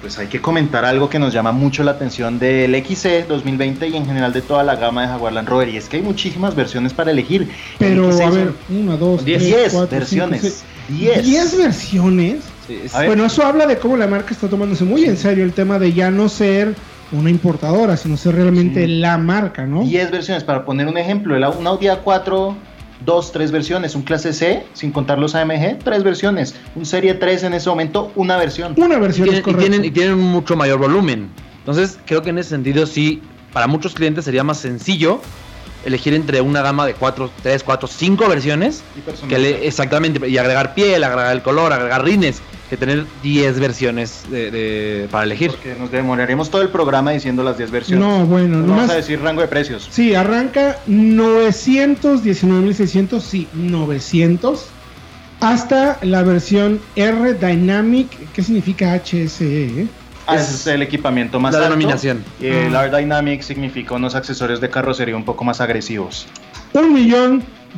Pues 0.02 0.18
hay 0.18 0.26
que 0.26 0.40
comentar 0.42 0.84
algo 0.84 1.08
que 1.08 1.18
nos 1.18 1.32
llama 1.32 1.52
mucho 1.52 1.82
la 1.84 1.92
atención 1.92 2.38
del 2.38 2.74
XC 2.84 3.26
2020 3.28 3.86
y 3.88 3.96
en 3.96 4.04
general 4.04 4.32
de 4.32 4.42
toda 4.42 4.64
la 4.64 4.74
gama 4.76 5.02
de 5.02 5.08
Jaguar 5.08 5.32
Land 5.32 5.48
Rover. 5.48 5.68
Y 5.68 5.76
es 5.78 5.88
que 5.88 5.96
hay 5.98 6.02
muchísimas 6.02 6.54
versiones 6.54 6.92
para 6.92 7.12
elegir. 7.12 7.48
Pero, 7.78 8.10
El 8.10 8.20
a 8.20 8.30
ver, 8.30 8.52
una, 8.68 8.96
dos, 8.96 9.24
Diez. 9.24 9.38
tres, 9.42 9.54
Diez 9.56 9.72
cuatro, 9.72 9.96
versiones. 9.98 10.40
cinco, 10.42 10.54
seis. 10.88 10.98
Diez. 11.00 11.24
¿Diez 11.24 11.56
versiones? 11.56 12.38
Sí, 12.66 12.78
es-. 12.84 12.92
Bueno, 13.06 13.24
eso 13.24 13.44
habla 13.46 13.66
de 13.66 13.78
cómo 13.78 13.96
la 13.96 14.06
marca 14.08 14.34
está 14.34 14.48
tomándose 14.48 14.84
muy 14.84 15.04
en 15.04 15.16
serio 15.16 15.44
el 15.44 15.52
tema 15.52 15.78
de 15.78 15.92
ya 15.92 16.10
no 16.10 16.28
ser 16.28 16.74
una 17.12 17.30
importadora, 17.30 17.96
sino 17.96 18.16
ser 18.16 18.34
realmente 18.34 18.84
Sí. 18.86 18.96
la 18.98 19.18
marca, 19.18 19.66
¿no? 19.66 19.84
10 19.84 20.10
versiones. 20.10 20.42
Para 20.44 20.64
poner 20.64 20.88
un 20.88 20.98
ejemplo, 20.98 21.36
el, 21.36 21.44
un 21.44 21.66
Audi 21.66 21.86
A4, 21.86 22.54
2, 23.04 23.32
3 23.32 23.50
versiones. 23.52 23.94
Un 23.94 24.02
clase 24.02 24.32
C, 24.32 24.64
sin 24.72 24.92
contar 24.92 25.18
los 25.18 25.34
AMG, 25.34 25.78
3 25.82 26.02
versiones. 26.02 26.54
Un 26.74 26.86
Serie 26.86 27.14
3 27.14 27.44
en 27.44 27.54
ese 27.54 27.68
momento, 27.68 28.12
una 28.16 28.36
versión. 28.36 28.74
Una 28.76 28.96
y, 28.96 29.00
versión 29.00 29.28
tienen, 29.28 29.42
es 29.46 29.54
y 29.54 29.56
tienen- 29.58 29.84
y 29.84 29.90
tienen 29.90 30.14
un 30.14 30.30
mucho 30.32 30.56
mayor 30.56 30.78
volumen. 30.78 31.30
Entonces, 31.58 31.98
creo 32.06 32.22
que 32.22 32.30
en 32.30 32.38
ese 32.38 32.50
sentido 32.50 32.86
sí, 32.86 33.22
para 33.52 33.66
muchos 33.66 33.94
clientes 33.94 34.24
sería 34.24 34.42
más 34.44 34.58
sencillo 34.58 35.20
elegir 35.84 36.14
entre 36.14 36.40
una 36.40 36.62
gama 36.62 36.86
de 36.86 36.94
4, 36.94 37.30
3, 37.42 37.62
4, 37.64 37.88
5 37.88 38.28
versiones. 38.28 38.82
Y. 38.96 39.28
Que 39.28 39.38
le, 39.38 39.66
exactamente, 39.66 40.28
y 40.28 40.38
agregar 40.38 40.74
piel, 40.74 41.02
agregar 41.02 41.32
el 41.32 41.42
color, 41.42 41.72
agregar 41.72 42.04
rines, 42.04 42.40
que 42.72 42.76
tener 42.78 43.04
10 43.22 43.60
versiones 43.60 44.22
de, 44.30 44.50
de- 44.50 45.06
para 45.10 45.24
elegir. 45.24 45.50
Porque 45.50 45.76
nos 45.78 45.90
demoraremos 45.90 46.48
todo 46.50 46.62
el 46.62 46.70
programa 46.70 47.10
diciendo 47.10 47.42
las 47.44 47.58
10 47.58 47.70
versiones. 47.70 48.02
No, 48.08 48.24
bueno, 48.24 48.60
nomás- 48.60 48.76
vamos 48.76 48.90
a 48.92 48.94
decir 48.94 49.20
rango 49.20 49.42
de 49.42 49.48
precios. 49.48 49.88
Sí, 49.90 50.14
arranca 50.14 50.78
919.600, 50.88 53.20
sí, 53.20 53.46
900. 53.52 54.68
Hasta 55.40 55.98
la 56.02 56.22
versión 56.22 56.80
R 56.96 57.34
Dynamic, 57.34 58.08
¿qué 58.32 58.42
significa 58.42 58.94
HSE? 58.94 59.82
eh? 59.82 59.86
Ah, 60.26 60.36
es 60.36 60.66
el 60.66 60.80
equipamiento 60.82 61.38
más 61.40 61.52
la 61.52 61.58
alto. 61.58 61.68
denominación. 61.70 62.24
Y 62.40 62.46
el 62.46 62.74
Ah. 62.74 62.86
R 62.86 62.96
Dynamic 62.96 63.42
significa 63.42 63.94
unos 63.96 64.14
accesorios 64.14 64.62
de 64.62 64.70
carrocería 64.70 65.14
un 65.16 65.24
poco 65.26 65.44
más 65.44 65.60
agresivos. 65.60 66.26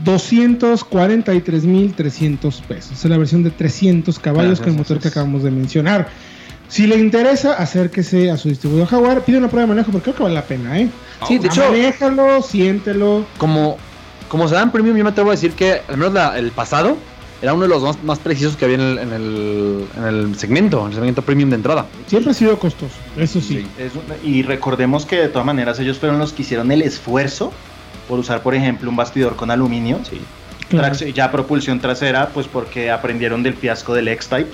1.243.300 0.04 2.60
pesos. 2.62 2.92
Es 2.92 3.04
la 3.10 3.18
versión 3.18 3.42
de 3.42 3.50
300 3.50 4.18
caballos 4.18 4.60
con 4.60 4.70
el 4.70 4.76
motor 4.76 4.98
que 4.98 5.08
acabamos 5.08 5.42
de 5.42 5.50
mencionar. 5.50 6.08
Si 6.68 6.86
le 6.86 6.96
interesa, 6.96 7.54
acérquese 7.54 8.30
a 8.30 8.36
su 8.36 8.48
distribuidor 8.48 8.88
Jaguar, 8.88 9.22
pide 9.24 9.38
una 9.38 9.48
prueba 9.48 9.66
de 9.68 9.74
manejo 9.74 9.90
porque 9.92 10.04
creo 10.04 10.16
que 10.16 10.22
vale 10.24 10.34
la 10.34 10.44
pena, 10.44 10.78
¿eh? 10.80 10.88
Sí, 11.28 11.38
de 11.38 11.46
hecho, 11.48 11.62
Manéjalo, 11.70 12.42
siéntelo. 12.42 13.24
como, 13.38 13.76
como 14.28 14.48
se 14.48 14.54
dan 14.54 14.72
premium, 14.72 14.96
yo 14.96 15.04
me 15.04 15.10
atrevo 15.10 15.30
a 15.30 15.34
decir 15.34 15.52
que 15.52 15.82
al 15.88 15.96
menos 15.98 16.14
la- 16.14 16.38
el 16.38 16.50
pasado 16.52 16.96
era 17.42 17.52
uno 17.52 17.62
de 17.64 17.68
los 17.68 17.82
más, 17.82 18.02
más 18.02 18.18
precisos 18.18 18.56
que 18.56 18.64
había 18.64 18.76
en 18.78 18.82
el, 18.82 18.98
en, 18.98 19.12
el, 19.12 19.84
en 19.98 20.04
el 20.04 20.36
segmento, 20.38 20.80
en 20.80 20.86
el 20.88 20.94
segmento 20.94 21.20
premium 21.22 21.50
de 21.50 21.56
entrada. 21.56 21.86
Siempre 22.06 22.30
ha 22.32 22.34
sido 22.34 22.58
costoso, 22.58 22.94
eso 23.18 23.40
sí. 23.42 23.66
Es 23.78 23.92
y 24.24 24.42
recordemos 24.42 25.04
que 25.04 25.16
de 25.16 25.28
todas 25.28 25.44
maneras 25.46 25.78
ellos 25.80 25.98
fueron 25.98 26.18
los 26.18 26.32
que 26.32 26.42
hicieron 26.42 26.72
el 26.72 26.80
esfuerzo 26.82 27.52
por 28.08 28.18
usar, 28.18 28.42
por 28.42 28.54
ejemplo, 28.54 28.88
un 28.90 28.96
bastidor 28.96 29.37
con 29.37 29.50
aluminio. 29.50 30.00
Claro. 30.68 30.94
Trac- 30.94 31.12
ya 31.12 31.30
propulsión 31.30 31.80
trasera, 31.80 32.28
pues 32.28 32.46
porque 32.46 32.90
aprendieron 32.90 33.42
del 33.42 33.54
fiasco 33.54 33.94
del 33.94 34.08
X-Type. 34.08 34.50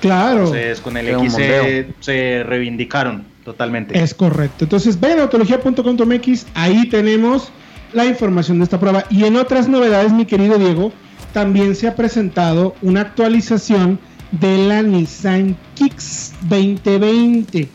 Claro. 0.00 0.40
Entonces 0.40 0.80
con 0.80 0.96
el 0.96 1.08
X 1.08 1.32
se, 1.32 1.88
se 2.00 2.42
reivindicaron 2.44 3.24
totalmente. 3.44 3.98
Es 3.98 4.12
correcto. 4.12 4.64
Entonces, 4.64 4.98
vayan 5.00 5.20
a 5.20 5.22
autología.com.mx, 5.22 6.46
ahí 6.54 6.88
tenemos 6.88 7.50
la 7.92 8.04
información 8.04 8.58
de 8.58 8.64
esta 8.64 8.78
prueba. 8.80 9.04
Y 9.08 9.24
en 9.24 9.36
otras 9.36 9.68
novedades, 9.68 10.12
mi 10.12 10.26
querido 10.26 10.58
Diego, 10.58 10.92
también 11.32 11.74
se 11.76 11.86
ha 11.88 11.94
presentado 11.94 12.74
una 12.82 13.02
actualización 13.02 13.98
de 14.32 14.66
la 14.66 14.82
Nissan 14.82 15.56
Kicks 15.74 16.34
2020. 16.42 17.68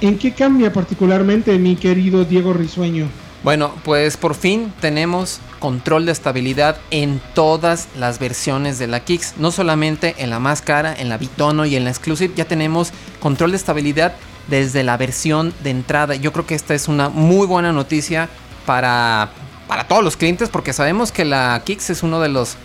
¿En 0.00 0.18
qué 0.18 0.32
cambia 0.32 0.72
particularmente, 0.72 1.56
mi 1.58 1.76
querido 1.76 2.24
Diego 2.24 2.52
Risueño? 2.52 3.06
Bueno, 3.44 3.74
pues 3.84 4.16
por 4.16 4.34
fin 4.34 4.72
tenemos 4.80 5.38
control 5.58 6.06
de 6.06 6.12
estabilidad 6.12 6.78
en 6.90 7.20
todas 7.34 7.88
las 7.94 8.18
versiones 8.18 8.78
de 8.78 8.86
la 8.86 9.00
Kicks. 9.00 9.34
No 9.36 9.52
solamente 9.52 10.14
en 10.16 10.30
la 10.30 10.38
más 10.38 10.62
cara, 10.62 10.94
en 10.98 11.10
la 11.10 11.18
Bitono 11.18 11.66
y 11.66 11.76
en 11.76 11.84
la 11.84 11.90
Exclusive. 11.90 12.32
Ya 12.34 12.46
tenemos 12.46 12.92
control 13.20 13.50
de 13.50 13.58
estabilidad 13.58 14.14
desde 14.48 14.82
la 14.82 14.96
versión 14.96 15.52
de 15.62 15.68
entrada. 15.68 16.14
Yo 16.14 16.32
creo 16.32 16.46
que 16.46 16.54
esta 16.54 16.74
es 16.74 16.88
una 16.88 17.10
muy 17.10 17.46
buena 17.46 17.70
noticia 17.70 18.30
para, 18.64 19.28
para 19.68 19.86
todos 19.86 20.02
los 20.02 20.16
clientes 20.16 20.48
porque 20.48 20.72
sabemos 20.72 21.12
que 21.12 21.26
la 21.26 21.60
Kicks 21.66 21.90
es 21.90 22.02
uno 22.02 22.20
de 22.20 22.30
los 22.30 22.56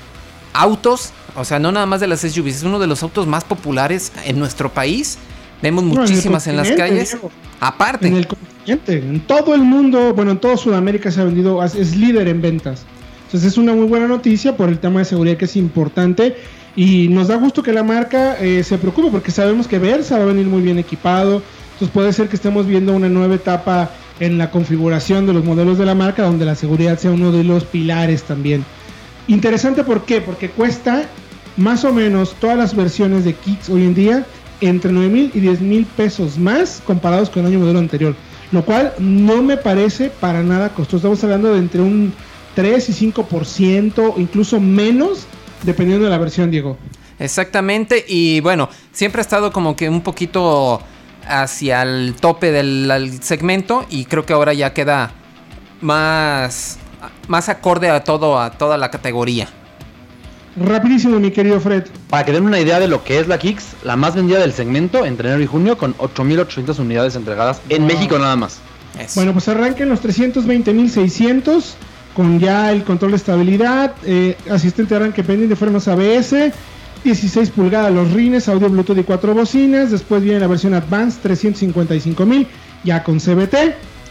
autos, 0.53 1.11
o 1.35 1.43
sea, 1.43 1.59
no 1.59 1.73
nada 1.73 1.87
más 1.87 1.99
de 1.99 2.07
las 2.07 2.21
SUVs, 2.21 2.55
es 2.55 2.63
uno 2.63 2.79
de 2.79 2.87
los 2.87 3.03
autos 3.03 3.27
más 3.27 3.43
populares 3.43 4.13
en 4.23 4.39
nuestro 4.39 4.71
país. 4.71 5.17
Vemos 5.61 5.83
No, 5.83 5.91
en 5.91 5.95
el 5.95 6.01
muchísimas 6.01 6.47
en 6.47 6.57
las 6.57 6.71
calles. 6.71 7.11
Diego. 7.11 7.31
Aparte, 7.59 8.07
En 8.07 8.15
el 8.15 8.27
continente, 8.27 8.97
en 8.97 9.19
todo 9.21 9.53
el 9.53 9.61
mundo, 9.61 10.13
bueno, 10.13 10.31
en 10.31 10.37
todo 10.37 10.55
Sudamérica 10.55 11.11
se 11.11 11.21
ha 11.21 11.25
vendido, 11.25 11.63
es, 11.63 11.75
es 11.75 11.95
líder 11.95 12.27
en 12.27 12.41
ventas. 12.41 12.85
Entonces 13.25 13.51
es 13.51 13.57
una 13.57 13.73
muy 13.73 13.85
buena 13.85 14.07
noticia 14.07 14.57
por 14.57 14.69
el 14.69 14.79
tema 14.79 14.99
de 14.99 15.05
seguridad 15.05 15.37
que 15.37 15.45
es 15.45 15.55
importante 15.55 16.35
y 16.75 17.09
nos 17.09 17.27
da 17.27 17.35
gusto 17.35 17.61
que 17.61 17.73
la 17.73 17.83
marca 17.83 18.37
eh, 18.39 18.63
se 18.63 18.77
preocupe 18.77 19.09
porque 19.11 19.31
sabemos 19.31 19.67
que 19.67 19.79
Versa 19.79 20.17
va 20.17 20.23
a 20.23 20.27
venir 20.27 20.47
muy 20.47 20.61
bien 20.61 20.79
equipado. 20.79 21.43
Entonces 21.73 21.89
puede 21.89 22.13
ser 22.13 22.27
que 22.29 22.35
estemos 22.35 22.65
viendo 22.65 22.93
una 22.93 23.09
nueva 23.09 23.35
etapa 23.35 23.91
en 24.19 24.37
la 24.37 24.49
configuración 24.49 25.27
de 25.27 25.33
los 25.33 25.45
modelos 25.45 25.77
de 25.77 25.85
la 25.85 25.93
marca 25.93 26.23
donde 26.23 26.45
la 26.45 26.55
seguridad 26.55 26.97
sea 26.97 27.11
uno 27.11 27.31
de 27.31 27.43
los 27.43 27.65
pilares 27.65 28.23
también. 28.23 28.65
Interesante 29.27 29.83
¿por 29.83 30.05
qué? 30.05 30.21
Porque 30.21 30.49
cuesta 30.49 31.03
más 31.57 31.85
o 31.85 31.93
menos 31.93 32.33
todas 32.39 32.57
las 32.57 32.75
versiones 32.75 33.25
de 33.25 33.33
Kicks 33.33 33.69
hoy 33.69 33.83
en 33.83 33.93
día 33.93 34.25
entre 34.61 34.91
9 34.91 35.09
mil 35.09 35.31
y 35.33 35.39
10 35.39 35.61
mil 35.61 35.85
pesos 35.85 36.37
más 36.37 36.81
comparados 36.85 37.29
con 37.29 37.41
el 37.43 37.51
año 37.51 37.59
modelo 37.59 37.79
anterior. 37.79 38.15
Lo 38.51 38.63
cual 38.65 38.93
no 38.97 39.41
me 39.43 39.57
parece 39.57 40.09
para 40.09 40.41
nada 40.41 40.69
costoso. 40.69 40.97
Estamos 40.97 41.23
hablando 41.23 41.53
de 41.53 41.59
entre 41.59 41.81
un 41.81 42.13
3 42.55 42.89
y 42.89 43.11
5%, 43.11 44.13
incluso 44.17 44.59
menos, 44.59 45.25
dependiendo 45.63 46.05
de 46.05 46.11
la 46.11 46.17
versión, 46.17 46.49
Diego. 46.49 46.77
Exactamente, 47.19 48.05
y 48.07 48.39
bueno, 48.39 48.69
siempre 48.93 49.19
ha 49.19 49.23
estado 49.23 49.51
como 49.51 49.75
que 49.75 49.89
un 49.89 50.01
poquito 50.01 50.81
hacia 51.27 51.81
el 51.83 52.15
tope 52.15 52.51
del 52.51 53.21
segmento 53.21 53.85
y 53.89 54.05
creo 54.05 54.25
que 54.25 54.33
ahora 54.33 54.53
ya 54.53 54.73
queda 54.73 55.11
más, 55.81 56.79
más 57.27 57.49
acorde 57.49 57.89
a 57.89 58.03
todo, 58.03 58.39
a 58.39 58.51
toda 58.51 58.77
la 58.77 58.89
categoría. 58.89 59.49
Rapidísimo, 60.55 61.19
mi 61.19 61.31
querido 61.31 61.59
Fred. 61.59 61.83
Para 62.09 62.25
que 62.25 62.31
den 62.31 62.43
una 62.45 62.59
idea 62.59 62.79
de 62.79 62.87
lo 62.87 63.03
que 63.03 63.19
es 63.19 63.27
la 63.27 63.37
Kicks, 63.37 63.75
la 63.83 63.95
más 63.95 64.15
vendida 64.15 64.39
del 64.39 64.51
segmento 64.53 65.05
entre 65.05 65.29
enero 65.29 65.43
y 65.43 65.47
junio 65.47 65.77
con 65.77 65.95
8.800 65.97 66.79
unidades 66.79 67.15
entregadas 67.15 67.61
en 67.69 67.83
Wow. 67.83 67.87
México 67.91 68.19
nada 68.19 68.35
más. 68.35 68.59
Eso. 68.99 69.11
Bueno, 69.15 69.33
pues 69.33 69.47
arranquen 69.47 69.89
los 69.89 70.01
320.600 70.03 71.63
con 72.15 72.39
ya 72.39 72.71
el 72.71 72.83
control 72.83 73.11
de 73.11 73.17
estabilidad, 73.17 73.93
eh, 74.03 74.35
asistente 74.49 74.93
de 74.95 74.99
arranque 74.99 75.23
pendiente 75.23 75.53
de 75.53 75.55
frenos 75.55 75.87
ABS, 75.87 76.51
16 77.03 77.49
pulgadas 77.51 77.93
los 77.93 78.11
rines, 78.11 78.49
audio 78.49 78.69
Bluetooth 78.69 78.97
y 78.97 79.03
4 79.03 79.33
bocinas. 79.33 79.91
Después 79.91 80.21
viene 80.23 80.39
la 80.39 80.47
versión 80.47 80.73
Advanced 80.73 81.21
355.000 81.23 82.47
ya 82.83 83.03
con 83.03 83.19
CBT 83.19 83.55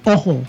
Ojo, 0.04 0.42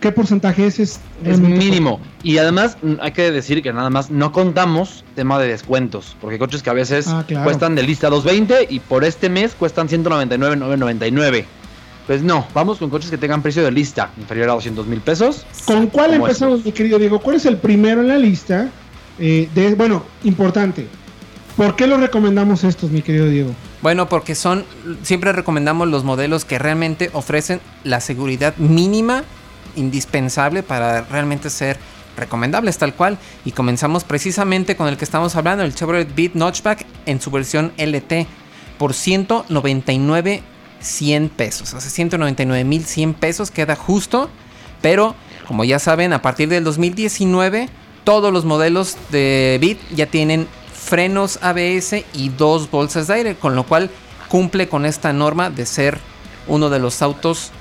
¿Qué 0.00 0.12
porcentaje 0.12 0.66
es? 0.66 0.78
Es, 0.78 1.00
Es 1.24 1.40
mínimo. 1.40 2.00
Y 2.22 2.36
además 2.38 2.76
mm, 2.82 2.94
hay 3.00 3.12
que 3.12 3.30
decir 3.30 3.62
que 3.62 3.72
nada 3.72 3.88
más 3.88 4.10
no 4.10 4.30
contamos 4.32 5.04
tema 5.14 5.38
de 5.38 5.48
descuentos. 5.48 6.16
Porque 6.20 6.34
hay 6.34 6.38
coches 6.38 6.62
que 6.62 6.70
a 6.70 6.74
veces 6.74 7.06
Ah, 7.08 7.24
claro. 7.26 7.44
cuestan 7.44 7.74
de 7.76 7.82
lista 7.82 8.10
220 8.10 8.66
y 8.68 8.80
por 8.80 9.04
este 9.04 9.30
mes 9.30 9.54
cuestan 9.54 9.88
199,999. 9.88 11.46
Pues 12.06 12.22
no, 12.22 12.46
vamos 12.52 12.78
con 12.78 12.90
coches 12.90 13.10
que 13.10 13.16
tengan 13.16 13.40
precio 13.40 13.62
de 13.62 13.70
lista 13.70 14.10
inferior 14.18 14.50
a 14.50 14.54
200 14.54 14.86
mil 14.86 15.00
pesos. 15.00 15.46
¿Con 15.64 15.86
cuál 15.86 16.10
como 16.10 16.26
empezamos, 16.26 16.64
mi 16.64 16.72
querido 16.72 16.98
Diego? 16.98 17.20
¿Cuál 17.20 17.36
es 17.36 17.46
el 17.46 17.56
primero 17.56 18.00
en 18.00 18.08
la 18.08 18.18
lista? 18.18 18.68
Eh, 19.18 19.48
de, 19.54 19.74
bueno, 19.76 20.04
importante. 20.24 20.88
¿Por 21.60 21.76
qué 21.76 21.86
lo 21.86 21.98
recomendamos 21.98 22.64
estos, 22.64 22.90
mi 22.90 23.02
querido 23.02 23.26
Diego? 23.26 23.54
Bueno, 23.82 24.08
porque 24.08 24.34
son, 24.34 24.64
siempre 25.02 25.30
recomendamos 25.30 25.88
los 25.88 26.04
modelos 26.04 26.46
que 26.46 26.58
realmente 26.58 27.10
ofrecen 27.12 27.60
la 27.84 28.00
seguridad 28.00 28.56
mínima 28.56 29.24
indispensable 29.76 30.62
para 30.62 31.02
realmente 31.02 31.50
ser 31.50 31.76
recomendables 32.16 32.78
tal 32.78 32.94
cual. 32.94 33.18
Y 33.44 33.52
comenzamos 33.52 34.04
precisamente 34.04 34.74
con 34.74 34.88
el 34.88 34.96
que 34.96 35.04
estamos 35.04 35.36
hablando, 35.36 35.62
el 35.62 35.74
Chevrolet 35.74 36.08
Beat 36.14 36.32
Notchback 36.32 36.86
en 37.04 37.20
su 37.20 37.30
versión 37.30 37.72
LT 37.76 38.26
por 38.78 38.94
199 38.94 40.42
100 40.80 41.28
pesos. 41.28 41.74
O 41.74 41.80
sea, 41.82 41.90
199 41.90 42.64
mil 42.64 42.86
100 42.86 43.12
pesos 43.12 43.50
queda 43.50 43.76
justo. 43.76 44.30
Pero 44.80 45.14
como 45.46 45.64
ya 45.64 45.78
saben, 45.78 46.14
a 46.14 46.22
partir 46.22 46.48
del 46.48 46.64
2019 46.64 47.68
todos 48.04 48.32
los 48.32 48.46
modelos 48.46 48.96
de 49.10 49.58
Beat 49.60 49.78
ya 49.94 50.06
tienen 50.06 50.48
frenos 50.80 51.38
ABS 51.42 52.04
y 52.14 52.30
dos 52.30 52.70
bolsas 52.70 53.06
de 53.06 53.14
aire, 53.14 53.34
con 53.36 53.54
lo 53.54 53.64
cual 53.64 53.90
cumple 54.28 54.68
con 54.68 54.86
esta 54.86 55.12
norma 55.12 55.50
de 55.50 55.66
ser 55.66 55.98
uno 56.46 56.70
de 56.70 56.78
los 56.78 57.02
autos 57.02 57.52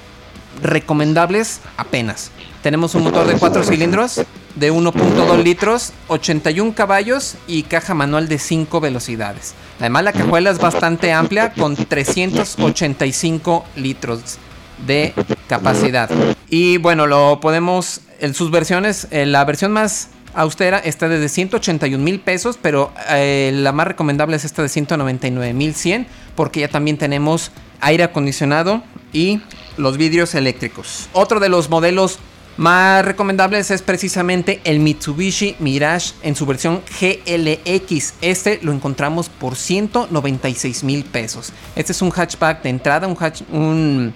recomendables 0.62 1.62
apenas. 1.78 2.32
Tenemos 2.64 2.96
un 2.96 3.04
motor 3.04 3.28
de 3.28 3.36
4 3.36 3.64
cilindros 3.64 4.22
de 4.56 4.74
1.2 4.74 5.44
litros, 5.44 5.94
81 6.08 6.74
caballos 6.76 7.36
y 7.48 7.64
caja 7.64 7.94
manual 7.94 8.28
de 8.28 8.40
5 8.40 8.82
velocidades. 8.82 9.54
Además 9.80 10.04
la 10.04 10.14
cajuela 10.14 10.50
es 10.50 10.60
bastante 10.60 11.14
amplia 11.14 11.54
con 11.54 11.76
385 11.76 13.66
litros 13.76 14.38
de 14.86 15.14
capacidad. 15.48 16.10
Y 16.50 16.78
bueno, 16.78 17.08
lo 17.08 17.40
podemos 17.40 18.02
en 18.20 18.34
sus 18.34 18.52
versiones, 18.52 19.08
eh, 19.12 19.26
la 19.26 19.46
versión 19.46 19.72
más 19.72 20.10
austera 20.42 20.80
está 20.80 21.08
desde 21.10 21.30
181 21.30 22.04
mil 22.04 22.20
pesos, 22.20 22.58
pero 22.62 22.92
eh, 23.10 23.52
la 23.54 23.72
más 23.72 23.88
recomendable 23.88 24.36
es 24.38 24.46
esta 24.46 24.62
de 24.62 24.70
199 24.70 25.54
mil 25.54 25.74
100, 25.76 26.08
porque 26.36 26.62
ya 26.62 26.68
también 26.68 26.98
tenemos 26.98 27.52
aire 27.82 28.04
acondicionado 28.04 28.84
y 29.14 29.42
los 29.78 29.98
vidrios 29.98 30.36
eléctricos. 30.36 31.08
Otro 31.14 31.40
de 31.40 31.50
los 31.50 31.70
modelos 31.70 32.20
más 32.58 33.06
recomendables 33.06 33.72
es 33.72 33.82
precisamente 33.82 34.60
el 34.66 34.80
Mitsubishi 34.80 35.56
Mirage 35.60 36.12
en 36.24 36.36
su 36.36 36.46
versión 36.46 36.82
GLX. 37.00 38.16
Este 38.22 38.60
lo 38.62 38.74
encontramos 38.74 39.30
por 39.30 39.56
196 39.56 40.84
mil 40.84 41.06
pesos. 41.06 41.54
Este 41.76 41.94
es 41.94 42.02
un 42.02 42.12
hatchback 42.12 42.62
de 42.64 42.70
entrada, 42.70 43.08
un, 43.08 43.16
hatch- 43.16 43.46
un 43.52 44.14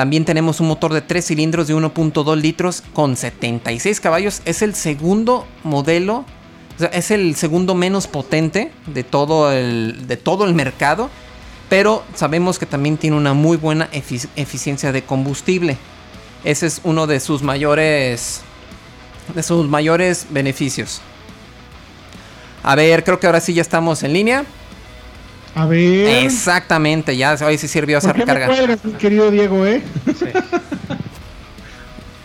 también 0.00 0.24
tenemos 0.24 0.60
un 0.60 0.68
motor 0.68 0.94
de 0.94 1.02
3 1.02 1.22
cilindros 1.26 1.66
de 1.68 1.74
1.2 1.74 2.34
litros 2.36 2.82
con 2.94 3.16
76 3.18 4.00
caballos. 4.00 4.40
Es 4.46 4.62
el 4.62 4.74
segundo 4.74 5.46
modelo, 5.62 6.24
o 6.76 6.78
sea, 6.78 6.88
es 6.88 7.10
el 7.10 7.34
segundo 7.36 7.74
menos 7.74 8.06
potente 8.06 8.72
de 8.86 9.04
todo 9.04 9.52
el, 9.52 10.06
de 10.08 10.16
todo 10.16 10.46
el 10.46 10.54
mercado. 10.54 11.10
Pero 11.68 12.02
sabemos 12.14 12.58
que 12.58 12.64
también 12.64 12.96
tiene 12.96 13.14
una 13.14 13.34
muy 13.34 13.58
buena 13.58 13.90
efic- 13.90 14.30
eficiencia 14.36 14.90
de 14.90 15.02
combustible. 15.02 15.76
Ese 16.44 16.66
es 16.68 16.80
uno 16.82 17.06
de 17.06 17.20
sus 17.20 17.42
mayores, 17.42 18.40
de 19.34 19.42
sus 19.42 19.68
mayores 19.68 20.28
beneficios. 20.30 21.02
A 22.62 22.74
ver, 22.74 23.04
creo 23.04 23.20
que 23.20 23.26
ahora 23.26 23.42
sí 23.42 23.52
ya 23.52 23.60
estamos 23.60 24.02
en 24.02 24.14
línea. 24.14 24.46
A 25.54 25.66
ver. 25.66 26.24
Exactamente, 26.24 27.16
ya 27.16 27.36
hoy 27.44 27.58
sí 27.58 27.68
sirvió 27.68 27.98
esa 27.98 28.08
¿Por 28.08 28.16
qué 28.20 28.26
me 28.26 28.34
recarga. 28.34 28.56
cuelgas, 28.56 28.84
mi 28.84 28.92
querido 28.92 29.30
Diego, 29.30 29.66
eh? 29.66 29.82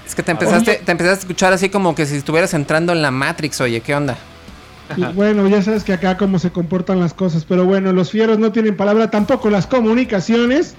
Es 0.05 0.13
que 0.13 0.22
te 0.22 0.32
empezaste, 0.32 0.82
te 0.86 0.91
empezaste 0.91 1.17
a 1.17 1.22
escuchar 1.22 1.53
así 1.53 1.70
como 1.70 1.96
que 1.96 2.05
si 2.05 2.15
estuvieras 2.15 2.53
entrando 2.53 2.94
en 2.94 3.01
la 3.01 3.12
Matrix, 3.12 3.60
oye, 3.62 3.82
¿qué 3.82 3.96
onda? 3.96 4.17
Y 4.96 5.03
bueno, 5.13 5.48
ya 5.48 5.62
sabes 5.63 5.84
que 5.84 5.94
acá 5.94 6.15
cómo 6.17 6.38
se 6.38 6.51
comportan 6.51 7.00
las 7.00 7.13
cosas, 7.13 7.44
pero 7.44 7.65
bueno, 7.65 7.91
los 7.91 8.12
fieros 8.12 8.38
no 8.38 8.51
tienen 8.51 8.77
palabra, 8.77 9.10
tampoco 9.10 9.50
las 9.50 9.65
comunicaciones. 9.65 10.75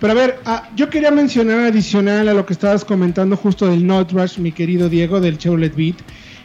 Pero 0.00 0.12
a 0.12 0.16
ver, 0.16 0.40
ah, 0.46 0.68
yo 0.74 0.88
quería 0.88 1.10
mencionar 1.10 1.60
adicional 1.60 2.26
a 2.28 2.32
lo 2.32 2.46
que 2.46 2.54
estabas 2.54 2.86
comentando 2.86 3.36
justo 3.36 3.66
del 3.66 3.86
Not 3.86 4.12
Rush, 4.12 4.38
mi 4.38 4.50
querido 4.50 4.88
Diego, 4.88 5.20
del 5.20 5.36
Chevrolet 5.36 5.76
Beat. 5.76 5.96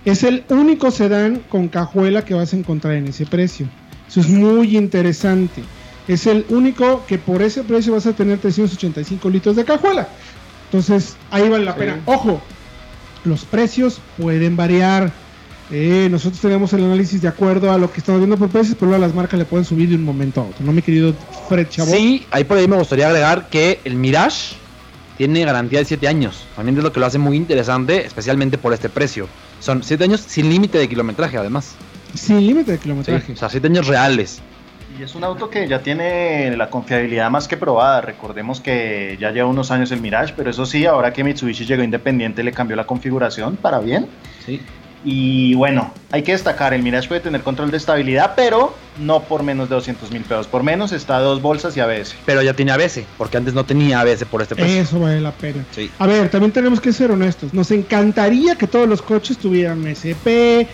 Es 0.04 0.24
el 0.24 0.44
único 0.50 0.92
sedán 0.92 1.42
con 1.48 1.70
cajuela 1.70 2.26
que 2.26 2.34
vas 2.34 2.54
a 2.54 2.58
encontrar 2.58 2.96
en 2.96 3.08
ese 3.08 3.26
precio. 3.26 3.68
Eso 4.08 4.20
es 4.20 4.30
muy 4.30 4.78
interesante. 4.78 5.64
Es 6.08 6.28
el 6.28 6.46
único 6.50 7.06
que 7.08 7.18
por 7.18 7.42
ese 7.42 7.64
precio 7.64 7.94
vas 7.94 8.06
a 8.06 8.14
tener 8.14 8.38
385 8.40 9.30
litros 9.30 9.56
de 9.56 9.66
cajuela. 9.66 10.08
Entonces, 10.66 11.16
ahí 11.32 11.50
vale 11.50 11.66
la 11.66 11.76
pena. 11.76 12.00
Ojo, 12.06 12.42
los 13.24 13.44
precios 13.46 14.00
pueden 14.18 14.56
variar. 14.56 15.12
Eh, 15.72 16.08
nosotros 16.12 16.40
tenemos 16.42 16.72
el 16.74 16.84
análisis 16.84 17.22
de 17.22 17.28
acuerdo 17.28 17.72
a 17.72 17.78
lo 17.78 17.92
que 17.92 18.00
estamos 18.00 18.20
viendo 18.20 18.38
por 18.38 18.50
precios, 18.50 18.78
pero 18.80 18.92
luego 18.92 19.04
las 19.04 19.16
marcas 19.16 19.40
le 19.40 19.46
pueden 19.46 19.66
subir 19.66 19.90
de 19.90 19.96
un 19.96 20.04
momento 20.04 20.42
a 20.42 20.44
otro, 20.44 20.64
¿no, 20.64 20.72
mi 20.72 20.84
querido 20.84 21.16
Fred 21.50 21.68
Chabot? 21.70 21.96
Sí, 21.96 22.24
ahí 22.30 22.44
por 22.44 22.58
ahí 22.58 22.68
me 22.68 22.78
gustaría 22.78 23.08
agregar 23.08 23.50
que 23.50 23.80
el 23.84 23.96
Mirage 23.96 24.56
tiene 25.18 25.44
garantía 25.44 25.80
de 25.80 25.86
7 25.86 26.08
años. 26.08 26.46
También 26.56 26.78
es 26.78 26.84
lo 26.84 26.92
que 26.92 27.00
lo 27.00 27.08
hace 27.08 27.18
muy 27.18 27.36
interesante, 27.36 28.06
especialmente 28.06 28.60
por 28.60 28.74
este 28.74 28.90
precio. 28.90 29.28
Son 29.60 29.82
7 29.82 30.04
años 30.04 30.24
sin 30.28 30.50
límite 30.50 30.78
de 30.78 30.88
kilometraje, 30.88 31.38
además. 31.38 31.76
Sin 32.16 32.46
límite 32.46 32.72
de 32.72 32.78
Sí, 32.78 32.84
kilometraje. 32.84 33.34
o 33.34 33.36
sea, 33.36 33.50
7 33.50 33.68
años 33.68 33.88
reales. 33.88 34.42
Y 34.98 35.04
es 35.04 35.14
un 35.14 35.24
auto 35.26 35.50
que 35.50 35.68
ya 35.68 35.80
tiene 35.82 36.56
la 36.56 36.70
confiabilidad 36.70 37.30
más 37.30 37.48
que 37.50 37.58
probada. 37.58 38.00
Recordemos 38.02 38.62
que 38.62 39.18
ya 39.20 39.32
lleva 39.32 39.50
unos 39.50 39.70
años 39.72 39.92
el 39.92 40.00
Mirage, 40.00 40.34
pero 40.38 40.50
eso 40.50 40.66
sí, 40.66 40.86
ahora 40.86 41.12
que 41.12 41.24
Mitsubishi 41.24 41.66
llegó 41.66 41.84
independiente 41.84 42.44
le 42.44 42.54
cambió 42.54 42.78
la 42.78 42.86
configuración 42.86 43.58
para 43.58 43.80
bien. 43.80 44.08
Sí. 44.46 44.62
Y 45.08 45.54
bueno, 45.54 45.94
hay 46.12 46.24
que 46.24 46.32
destacar, 46.32 46.74
el 46.74 46.82
Mirage 46.82 47.08
puede 47.10 47.22
tener 47.22 47.42
control 47.42 47.70
de 47.70 47.78
estabilidad, 47.78 48.34
pero 48.36 48.74
no 48.98 49.20
por 49.22 49.44
menos 49.44 49.70
de 49.70 49.76
200 49.76 50.10
mil 50.12 50.24
pesos. 50.24 50.48
Por 50.48 50.64
menos 50.64 50.94
está 50.94 51.20
dos 51.20 51.42
bolsas 51.44 51.76
y 51.78 51.80
ABS. 51.82 52.16
Pero 52.26 52.42
ya 52.42 52.54
tiene 52.56 52.72
ABS, 52.72 53.02
porque 53.18 53.38
antes 53.38 53.54
no 53.54 53.66
tenía 53.66 54.00
ABS 54.00 54.26
por 54.26 54.42
este 54.42 54.56
precio. 54.56 54.82
Eso 54.82 55.00
vale 55.00 55.22
la 55.22 55.32
pena. 55.32 55.64
Sí. 55.76 55.92
A 56.00 56.08
ver, 56.08 56.30
también 56.30 56.54
tenemos 56.54 56.80
que 56.82 56.92
ser 56.92 57.12
honestos. 57.12 57.54
Nos 57.54 57.70
encantaría 57.70 58.56
que 58.56 58.66
todos 58.66 58.88
los 58.90 59.02
coches 59.04 59.38
tuvieran 59.38 59.86
SP, 59.86 60.66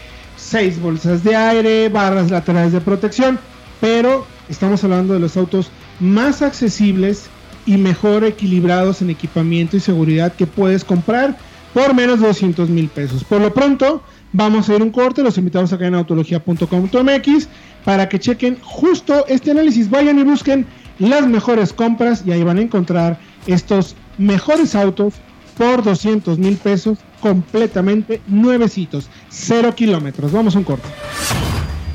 seis 0.41 0.81
bolsas 0.81 1.23
de 1.23 1.35
aire, 1.35 1.89
barras 1.89 2.31
laterales 2.31 2.73
de 2.73 2.81
protección, 2.81 3.39
pero 3.79 4.25
estamos 4.49 4.83
hablando 4.83 5.13
de 5.13 5.19
los 5.19 5.37
autos 5.37 5.71
más 5.99 6.41
accesibles 6.41 7.29
y 7.65 7.77
mejor 7.77 8.23
equilibrados 8.23 9.01
en 9.01 9.11
equipamiento 9.11 9.77
y 9.77 9.79
seguridad 9.79 10.33
que 10.33 10.47
puedes 10.47 10.83
comprar 10.83 11.37
por 11.73 11.93
menos 11.93 12.19
de 12.19 12.27
200 12.27 12.69
mil 12.69 12.89
pesos. 12.89 13.23
Por 13.23 13.39
lo 13.39 13.53
pronto, 13.53 14.03
vamos 14.33 14.67
a 14.67 14.75
ir 14.75 14.81
un 14.81 14.89
corte. 14.89 15.23
Los 15.23 15.37
invitamos 15.37 15.71
acá 15.71 15.87
en 15.87 15.95
autología.com.mx 15.95 17.47
para 17.85 18.09
que 18.09 18.19
chequen 18.19 18.57
justo 18.61 19.25
este 19.27 19.51
análisis. 19.51 19.89
Vayan 19.89 20.19
y 20.19 20.23
busquen 20.23 20.65
las 20.99 21.27
mejores 21.27 21.71
compras 21.71 22.23
y 22.25 22.31
ahí 22.31 22.43
van 22.43 22.57
a 22.57 22.61
encontrar 22.61 23.19
estos 23.47 23.95
mejores 24.17 24.75
autos 24.75 25.13
por 25.61 25.83
200 25.83 26.39
mil 26.39 26.57
pesos 26.57 26.97
completamente 27.19 28.19
nuevecitos, 28.25 29.07
cero 29.29 29.75
kilómetros. 29.75 30.31
Vamos 30.31 30.55
a 30.55 30.57
un 30.57 30.63
corte. 30.63 30.87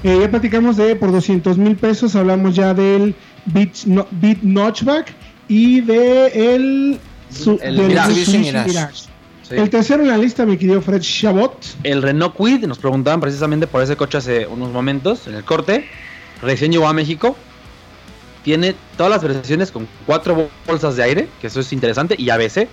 Eh, 0.04 0.18
ya 0.20 0.30
platicamos 0.30 0.76
de 0.76 0.94
por 0.94 1.10
200 1.10 1.58
mil 1.58 1.74
pesos, 1.74 2.14
hablamos 2.14 2.54
ya 2.54 2.72
del 2.74 3.16
Beat, 3.46 3.84
no- 3.86 4.06
Beat 4.12 4.38
Notchback 4.42 5.12
y 5.48 5.80
de 5.80 6.26
el, 6.54 7.00
su- 7.28 7.58
El 7.60 7.76
del 7.76 7.88
Mirage. 7.88 8.10
Mitsubishi 8.14 8.38
Mirage. 8.38 8.68
Mirage. 8.68 8.94
Sí. 9.48 9.54
El 9.56 9.68
tercero 9.68 10.02
en 10.02 10.08
la 10.10 10.18
lista, 10.18 10.46
mi 10.46 10.56
querido 10.56 10.80
Fred 10.80 11.00
Chabot. 11.00 11.56
El 11.82 12.02
Renault 12.02 12.34
Kwid, 12.36 12.64
nos 12.66 12.78
preguntaban 12.78 13.20
precisamente 13.20 13.66
por 13.66 13.82
ese 13.82 13.96
coche 13.96 14.18
hace 14.18 14.46
unos 14.46 14.70
momentos 14.72 15.26
en 15.26 15.34
el 15.34 15.42
corte. 15.42 15.88
Recién 16.40 16.70
llegó 16.70 16.86
a 16.86 16.92
México. 16.92 17.36
Tiene 18.44 18.76
todas 18.96 19.10
las 19.10 19.22
versiones 19.24 19.72
con 19.72 19.88
cuatro 20.06 20.48
bolsas 20.68 20.94
de 20.94 21.02
aire, 21.02 21.28
que 21.40 21.48
eso 21.48 21.58
es 21.58 21.72
interesante, 21.72 22.14
y 22.16 22.30
ABS. 22.30 22.68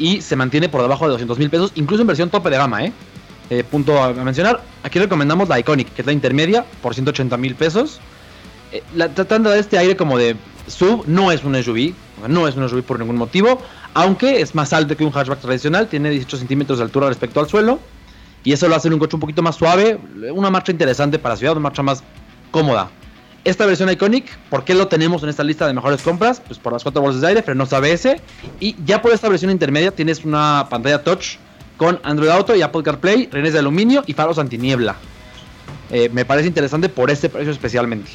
Y 0.00 0.20
se 0.22 0.34
mantiene 0.34 0.68
por 0.68 0.82
debajo 0.82 1.04
de 1.04 1.12
200 1.12 1.38
mil 1.38 1.50
pesos, 1.50 1.70
incluso 1.76 2.00
en 2.00 2.08
versión 2.08 2.30
tope 2.30 2.50
de 2.50 2.56
gama, 2.56 2.84
¿eh? 2.84 2.92
Eh, 3.50 3.62
punto 3.62 4.02
a 4.02 4.12
mencionar. 4.12 4.62
Aquí 4.82 4.98
recomendamos 4.98 5.48
la 5.48 5.60
Iconic, 5.60 5.92
que 5.92 6.02
es 6.02 6.06
la 6.06 6.12
intermedia, 6.12 6.64
por 6.82 6.94
180 6.94 7.36
mil 7.36 7.54
pesos. 7.54 8.00
Eh, 8.72 8.82
la, 8.94 9.08
tratando 9.08 9.50
de 9.50 9.60
este 9.60 9.76
aire 9.76 9.96
como 9.96 10.16
de 10.16 10.36
sub, 10.66 11.04
no 11.06 11.30
es 11.30 11.44
un 11.44 11.54
SUV, 11.62 11.92
no 12.28 12.48
es 12.48 12.56
un 12.56 12.68
SUV 12.68 12.82
por 12.82 12.98
ningún 12.98 13.16
motivo, 13.16 13.60
aunque 13.94 14.40
es 14.40 14.54
más 14.54 14.72
alto 14.72 14.96
que 14.96 15.04
un 15.04 15.12
hatchback 15.12 15.40
tradicional, 15.40 15.88
tiene 15.88 16.10
18 16.10 16.38
centímetros 16.38 16.78
de 16.78 16.84
altura 16.84 17.08
respecto 17.08 17.40
al 17.40 17.48
suelo, 17.48 17.78
y 18.44 18.52
eso 18.52 18.68
lo 18.68 18.76
hace 18.76 18.88
un 18.88 18.98
coche 18.98 19.16
un 19.16 19.20
poquito 19.20 19.42
más 19.42 19.56
suave, 19.56 19.98
una 20.32 20.50
marcha 20.50 20.72
interesante 20.72 21.18
para 21.18 21.36
ciudad, 21.36 21.52
una 21.52 21.62
marcha 21.62 21.82
más 21.82 22.02
cómoda. 22.50 22.90
Esta 23.42 23.64
versión 23.64 23.90
Iconic, 23.90 24.36
¿por 24.50 24.64
qué 24.64 24.74
lo 24.74 24.88
tenemos 24.88 25.22
en 25.22 25.30
esta 25.30 25.42
lista 25.42 25.66
de 25.66 25.72
mejores 25.72 26.02
compras? 26.02 26.42
Pues 26.46 26.58
por 26.58 26.74
las 26.74 26.82
cuatro 26.82 27.00
bolsas 27.00 27.22
de 27.22 27.28
aire, 27.28 27.42
frenos 27.42 27.72
ABS. 27.72 28.16
Y 28.60 28.76
ya 28.84 29.00
por 29.00 29.12
esta 29.12 29.30
versión 29.30 29.50
intermedia 29.50 29.92
tienes 29.92 30.24
una 30.24 30.66
pantalla 30.68 31.02
touch 31.02 31.36
con 31.78 31.98
Android 32.02 32.28
Auto 32.28 32.54
y 32.54 32.60
Apple 32.60 32.82
CarPlay, 32.82 33.30
renes 33.32 33.54
de 33.54 33.60
aluminio 33.60 34.02
y 34.06 34.12
faros 34.12 34.38
antiniebla. 34.38 34.96
Eh, 35.90 36.10
me 36.12 36.26
parece 36.26 36.48
interesante 36.48 36.90
por 36.90 37.10
este 37.10 37.30
precio 37.30 37.50
especialmente. 37.50 38.10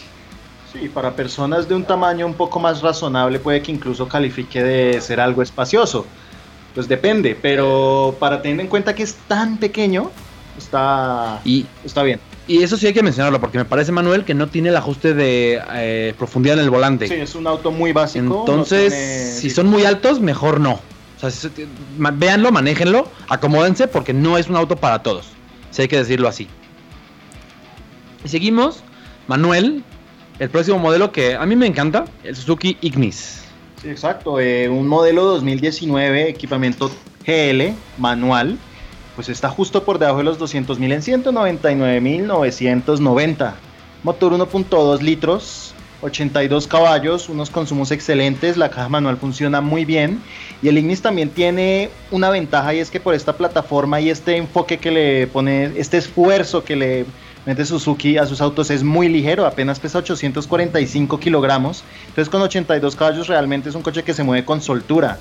Sí, 0.71 0.89
para 0.89 1.15
personas 1.15 1.67
de 1.67 1.73
un 1.73 1.83
tamaño 1.83 2.27
un 2.27 2.35
poco 2.35 2.59
más 2.59 2.83
razonable 2.83 3.39
puede 3.39 3.63
que 3.63 3.71
incluso 3.71 4.07
califique 4.07 4.61
de 4.61 5.01
ser 5.01 5.19
algo 5.19 5.41
espacioso. 5.41 6.05
Pues 6.75 6.88
depende, 6.88 7.35
pero 7.41 8.15
para 8.19 8.43
tener 8.43 8.59
en 8.59 8.67
cuenta 8.67 8.93
que 8.93 9.01
es 9.01 9.15
tan 9.27 9.57
pequeño, 9.57 10.11
está, 10.57 11.41
Y, 11.43 11.65
está 11.83 12.03
bien. 12.03 12.19
Y 12.47 12.62
eso 12.63 12.77
sí 12.77 12.88
hay 12.88 12.93
que 12.93 13.01
mencionarlo, 13.03 13.39
porque 13.41 13.58
me 13.58 13.65
parece, 13.65 13.91
Manuel, 13.91 14.23
que 14.25 14.34
no 14.34 14.47
tiene 14.47 14.69
el 14.69 14.75
ajuste 14.77 15.13
de 15.13 15.62
eh, 15.73 16.13
profundidad 16.17 16.58
en 16.58 16.63
el 16.65 16.69
volante. 16.69 17.08
Sí, 17.08 17.15
es 17.15 17.36
un 17.36 17.47
auto 17.47 17.71
muy 17.71 17.91
básico. 17.91 18.23
no 18.25 18.39
Entonces, 18.41 18.93
tiene- 18.93 19.31
si 19.31 19.49
son 19.49 19.67
muy 19.67 19.86
altos, 19.86 20.19
mejor 20.19 20.60
no. 20.60 20.73
O 20.73 21.19
sea, 21.19 21.31
si- 21.31 21.49
véanlo, 21.97 22.51
manéjenlo, 22.51 23.10
acomódense, 23.29 23.88
porque 23.88 24.13
no 24.13 24.38
es 24.38 24.47
un 24.49 24.55
auto 24.58 24.75
para 24.75 25.01
todos. 25.01 25.25
Si 25.71 25.81
hay 25.81 25.88
que 25.88 25.97
decirlo 25.97 26.27
así. 26.27 26.47
Y 28.23 28.27
seguimos, 28.29 28.84
Manuel, 29.27 29.84
el 30.39 30.49
próximo 30.49 30.79
modelo 30.79 31.12
que 31.12 31.36
a 31.36 31.45
mí 31.45 31.55
me 31.55 31.67
encanta, 31.67 32.05
el 32.23 32.36
Suzuki 32.36 32.77
Ignis. 32.81 33.41
Sí, 33.81 33.89
exacto. 33.89 34.39
eh, 34.39 34.67
un 34.69 34.88
modelo 34.88 35.23
2019, 35.25 36.29
equipamiento 36.29 36.91
GL, 37.25 37.73
manual, 37.97 38.58
pues 39.15 39.30
está 39.30 39.49
justo 39.49 39.84
por 39.84 39.97
debajo 39.97 40.19
de 40.19 40.25
los 40.25 40.38
200 40.38 40.78
mil 40.80 40.91
en 40.91 41.01
199.990. 41.01 43.54
Motor 44.04 44.34
1.2 44.34 45.01
litros, 45.01 45.73
82 46.01 46.67
caballos, 46.67 47.30
unos 47.30 47.49
consumos 47.49 47.91
excelentes, 47.91 48.58
la 48.58 48.69
caja 48.69 48.89
manual 48.89 49.15
funciona 49.17 49.62
muy 49.62 49.86
bien. 49.86 50.21
Y 50.62 50.67
el 50.67 50.78
Ignis 50.78 51.01
también 51.01 51.30
tiene 51.30 51.89
una 52.12 52.30
ventaja 52.30 52.73
y 52.73 52.80
es 52.80 52.91
que 52.91 52.99
por 52.99 53.15
esta 53.15 53.34
plataforma 53.34 54.01
y 54.01 54.10
este 54.10 54.36
enfoque 54.38 54.78
que 54.78 54.91
le 54.91 55.28
pone, 55.28 55.71
este 55.78 55.97
esfuerzo 55.97 56.63
que 56.63 56.75
le 56.75 57.06
mete 57.45 57.65
Suzuki 57.65 58.17
a 58.17 58.25
sus 58.25 58.41
autos 58.41 58.71
es 58.71 58.84
muy 58.84 59.08
ligero, 59.08 59.45
apenas 59.45 59.80
pesa 59.80 59.99
845 59.99 61.19
kilogramos. 61.19 61.84
Entonces 62.08 62.30
con 62.30 62.41
82 62.41 62.95
caballos 62.95 63.28
realmente 63.28 63.69
es 63.69 63.75
un 63.75 63.82
coche 63.82 64.04
que 64.04 64.13
se 64.13 64.23
mueve 64.23 64.45
con 64.45 64.62
soltura. 64.62 65.19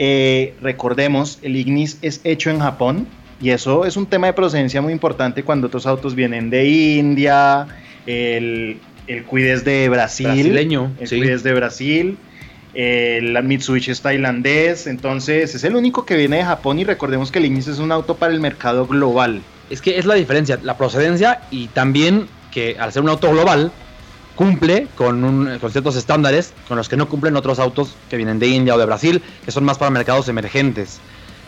Eh, 0.00 0.54
recordemos, 0.62 1.40
el 1.42 1.56
Ignis 1.56 1.98
es 2.02 2.20
hecho 2.22 2.50
en 2.50 2.60
Japón 2.60 3.08
y 3.40 3.50
eso 3.50 3.84
es 3.84 3.96
un 3.96 4.06
tema 4.06 4.28
de 4.28 4.32
procedencia 4.32 4.80
muy 4.80 4.92
importante 4.92 5.42
cuando 5.42 5.66
otros 5.66 5.88
autos 5.88 6.14
vienen 6.14 6.50
de 6.50 6.68
India, 6.68 7.66
el, 8.06 8.78
el 9.08 9.24
Kwid 9.24 9.46
es 9.46 9.64
de 9.64 9.88
Brasil, 9.88 10.26
Brasileño, 10.26 10.92
el 11.00 11.08
sí. 11.08 11.18
Kwid 11.18 11.30
es 11.30 11.42
de 11.42 11.52
Brasil, 11.52 12.16
el 12.74 13.42
Mitsubishi 13.42 13.90
es 13.90 14.00
tailandés, 14.00 14.86
entonces 14.86 15.56
es 15.56 15.64
el 15.64 15.74
único 15.74 16.06
que 16.06 16.16
viene 16.16 16.36
de 16.36 16.44
Japón 16.44 16.78
y 16.78 16.84
recordemos 16.84 17.32
que 17.32 17.40
el 17.40 17.46
Ignis 17.46 17.66
es 17.66 17.80
un 17.80 17.90
auto 17.90 18.14
para 18.14 18.32
el 18.32 18.38
mercado 18.38 18.86
global. 18.86 19.42
Es 19.68 19.82
que 19.82 19.98
es 19.98 20.06
la 20.06 20.14
diferencia, 20.14 20.60
la 20.62 20.76
procedencia 20.76 21.40
y 21.50 21.66
también 21.66 22.28
que 22.52 22.76
al 22.78 22.92
ser 22.92 23.02
un 23.02 23.08
auto 23.08 23.32
global 23.32 23.72
cumple 24.42 24.86
con, 24.94 25.24
un- 25.24 25.58
con 25.58 25.72
ciertos 25.72 25.96
estándares 25.96 26.52
con 26.68 26.76
los 26.76 26.88
que 26.88 26.96
no 26.96 27.08
cumplen 27.08 27.34
otros 27.36 27.58
autos 27.58 27.96
que 28.08 28.16
vienen 28.16 28.38
de 28.38 28.46
India 28.46 28.76
o 28.76 28.78
de 28.78 28.86
Brasil, 28.86 29.20
que 29.44 29.50
son 29.50 29.64
más 29.64 29.78
para 29.78 29.90
mercados 29.90 30.28
emergentes. 30.28 31.00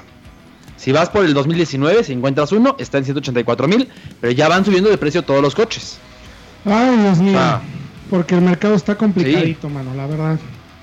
Si 0.77 0.91
vas 0.91 1.09
por 1.09 1.25
el 1.25 1.33
2019, 1.33 2.03
si 2.03 2.13
encuentras 2.13 2.51
uno, 2.51 2.75
está 2.77 2.97
en 2.97 3.05
184.000, 3.05 3.87
pero 4.19 4.33
ya 4.33 4.47
van 4.47 4.65
subiendo 4.65 4.89
de 4.89 4.97
precio 4.97 5.23
todos 5.23 5.41
los 5.41 5.55
coches. 5.55 5.97
Ay, 6.65 6.97
Dios 6.97 7.19
mío. 7.19 7.37
Ah. 7.39 7.61
Porque 8.09 8.35
el 8.35 8.41
mercado 8.41 8.75
está 8.75 8.95
complicadito, 8.95 9.69
mano, 9.69 9.93
la 9.95 10.05
verdad. 10.07 10.39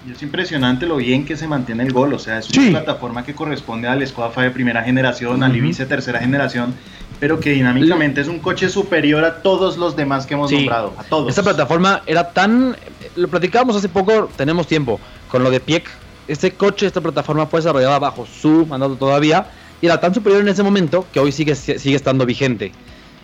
Y 0.09 0.13
es 0.13 0.23
impresionante 0.23 0.87
lo 0.87 0.97
bien 0.97 1.27
que 1.27 1.37
se 1.37 1.47
mantiene 1.47 1.83
el 1.83 1.93
Gol, 1.93 2.15
o 2.15 2.19
sea, 2.19 2.39
es 2.39 2.49
una 2.51 2.63
Sí. 2.63 2.71
plataforma 2.71 3.25
que 3.25 3.35
corresponde 3.35 3.87
al 3.87 4.07
Skoda 4.07 4.31
de 4.43 4.51
primera 4.51 4.83
generación, 4.83 5.43
al. 5.43 5.55
Ibiza 5.55 5.83
de 5.83 5.89
tercera 5.91 6.21
generación, 6.21 6.75
pero 7.19 7.39
que 7.39 7.51
dinámicamente 7.51 8.23
es 8.23 8.29
un 8.29 8.39
coche 8.39 8.71
superior 8.71 9.23
a 9.25 9.43
todos 9.43 9.77
los 9.77 9.97
demás 9.97 10.25
que 10.25 10.35
hemos 10.35 10.49
Sí. 10.49 10.57
nombrado, 10.57 10.95
a 10.97 11.05
todos. 11.05 11.29
Esta 11.29 11.43
plataforma 11.43 12.03
era 12.07 12.31
tan. 12.33 12.77
Lo 13.17 13.29
platicábamos 13.29 13.77
hace 13.77 13.91
poco, 13.91 14.31
tenemos 14.37 14.67
tiempo, 14.67 14.99
con 15.29 15.43
lo 15.43 15.51
de 15.51 15.61
Pieck. 15.61 15.87
Este 16.29 16.53
coche, 16.53 16.87
esta 16.87 17.01
plataforma 17.03 17.47
fue 17.47 17.61
desarrollada 17.61 17.99
bajo 17.99 18.25
su 18.25 18.65
mandato 18.67 18.97
todavía. 18.97 19.47
Y 19.83 19.87
era 19.87 20.01
tan 20.01 20.15
superior 20.15 20.41
en 20.41 20.49
ese 20.49 20.63
momento 20.63 21.07
que 21.13 21.21
hoy 21.21 21.33
sigue, 21.33 21.55
sigue 21.55 21.97
estando 21.97 22.25
vigente. 22.25 22.73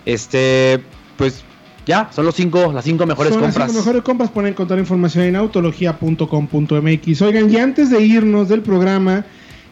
Este. 0.05 0.83
Pues 1.17 1.43
ya, 1.87 2.11
son 2.13 2.27
los 2.27 2.35
cinco, 2.35 2.73
las 2.73 2.85
cinco 2.85 3.07
mejores 3.07 3.33
Son 3.33 3.43
las 3.43 3.53
compras. 3.53 3.71
cinco 3.71 3.81
mejores 3.81 4.03
compras. 4.03 4.31
Pueden 4.31 4.53
encontrar 4.53 4.81
información 4.81 5.25
en 5.25 5.37
autología.com.mx. 5.37 7.23
Oigan, 7.23 7.51
y 7.51 7.57
antes 7.57 7.91
de 7.91 8.03
irnos 8.03 8.49
del 8.49 8.63
programa, 8.63 9.25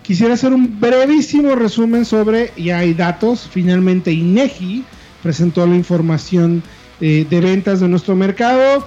quisiera 0.02 0.34
hacer 0.34 0.52
un 0.52 0.78
brevísimo 0.78 1.56
resumen 1.56 2.04
sobre, 2.04 2.52
y 2.56 2.70
hay 2.70 2.94
datos, 2.94 3.48
finalmente 3.50 4.12
INEGI 4.12 4.84
presentó 5.24 5.66
la 5.66 5.74
información 5.74 6.62
eh, 7.00 7.26
de 7.28 7.40
ventas 7.40 7.80
de 7.80 7.88
nuestro 7.88 8.14
mercado. 8.14 8.86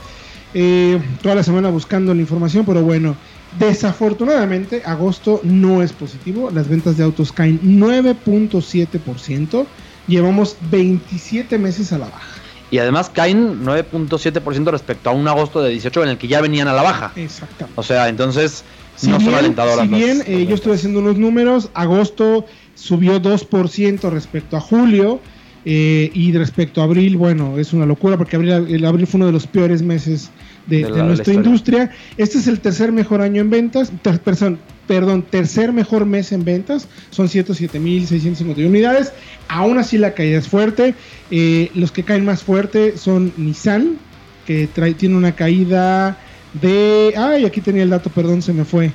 Eh, 0.53 0.97
toda 1.21 1.35
la 1.35 1.43
semana 1.43 1.69
buscando 1.69 2.13
la 2.13 2.21
información, 2.21 2.63
pero 2.65 2.81
bueno, 2.81 3.17
desafortunadamente 3.59 4.81
agosto 4.85 5.41
no 5.43 5.83
es 5.83 5.91
positivo. 5.91 6.49
Las 6.51 6.69
ventas 6.69 6.95
de 6.95 7.03
autos 7.03 7.33
caen 7.33 7.59
9.7%. 7.61 9.65
Llevamos 10.07 10.55
27 10.71 11.57
meses 11.57 11.91
a 11.91 11.97
la 11.97 12.05
baja. 12.05 12.36
Y 12.69 12.79
además 12.79 13.09
caen 13.09 13.63
9.7% 13.63 14.71
respecto 14.71 15.09
a 15.09 15.13
un 15.13 15.27
agosto 15.27 15.61
de 15.61 15.69
18 15.71 16.03
en 16.03 16.09
el 16.09 16.17
que 16.17 16.27
ya 16.27 16.41
venían 16.41 16.67
a 16.67 16.73
la 16.73 16.81
baja. 16.81 17.11
Exactamente. 17.15 17.79
O 17.79 17.83
sea, 17.83 18.09
entonces 18.09 18.63
Si 18.95 19.07
no 19.07 19.15
son 19.17 19.27
bien, 19.27 19.35
alentadoras. 19.39 19.87
si 19.87 19.93
bien, 19.93 20.23
eh, 20.27 20.45
yo 20.49 20.55
estuve 20.55 20.73
haciendo 20.75 20.99
unos 20.99 21.17
números, 21.17 21.69
agosto 21.73 22.45
subió 22.75 23.21
2% 23.21 24.09
respecto 24.09 24.57
a 24.57 24.59
julio 24.59 25.19
eh, 25.65 26.11
y 26.13 26.31
respecto 26.33 26.81
a 26.81 26.85
abril, 26.85 27.17
bueno, 27.17 27.57
es 27.57 27.73
una 27.73 27.85
locura 27.85 28.17
porque 28.17 28.35
abril, 28.35 28.51
el 28.69 28.85
abril 28.85 29.05
fue 29.07 29.17
uno 29.19 29.27
de 29.27 29.33
los 29.33 29.47
peores 29.47 29.81
meses 29.81 30.29
de, 30.65 30.77
De 30.77 30.83
de 30.83 30.89
la- 30.89 30.95
de 30.95 31.01
la 31.01 31.07
nuestra 31.07 31.33
industria. 31.33 31.91
Este 32.17 32.37
es 32.37 32.47
el 32.47 32.59
tercer 32.59 32.91
mejor 32.91 33.21
año 33.21 33.41
en 33.41 33.49
ventas, 33.49 33.91
ter- 34.01 34.19
perdón, 34.19 34.59
perdón, 34.87 35.21
tercer 35.23 35.73
mejor 35.73 36.05
mes 36.05 36.31
en 36.31 36.43
ventas, 36.45 36.87
son 37.11 37.27
107.651 37.27 38.65
unidades. 38.65 39.11
Aún 39.47 39.77
así 39.77 39.97
la 39.97 40.13
caída 40.13 40.39
es 40.39 40.47
fuerte. 40.47 40.95
Eh, 41.31 41.69
los 41.75 41.91
que 41.91 42.03
caen 42.03 42.25
más 42.25 42.43
fuerte 42.43 42.97
son 42.97 43.33
Nissan, 43.37 43.97
que 44.45 44.67
trae, 44.73 44.93
tiene 44.93 45.15
una 45.15 45.33
caída 45.35 46.17
de... 46.53 47.13
Ay, 47.17 47.45
aquí 47.45 47.61
tenía 47.61 47.83
el 47.83 47.89
dato, 47.89 48.09
perdón, 48.09 48.41
se 48.41 48.53
me 48.53 48.63
fue. 48.65 48.91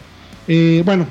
Eh, 0.48 0.82
bueno, 0.84 1.06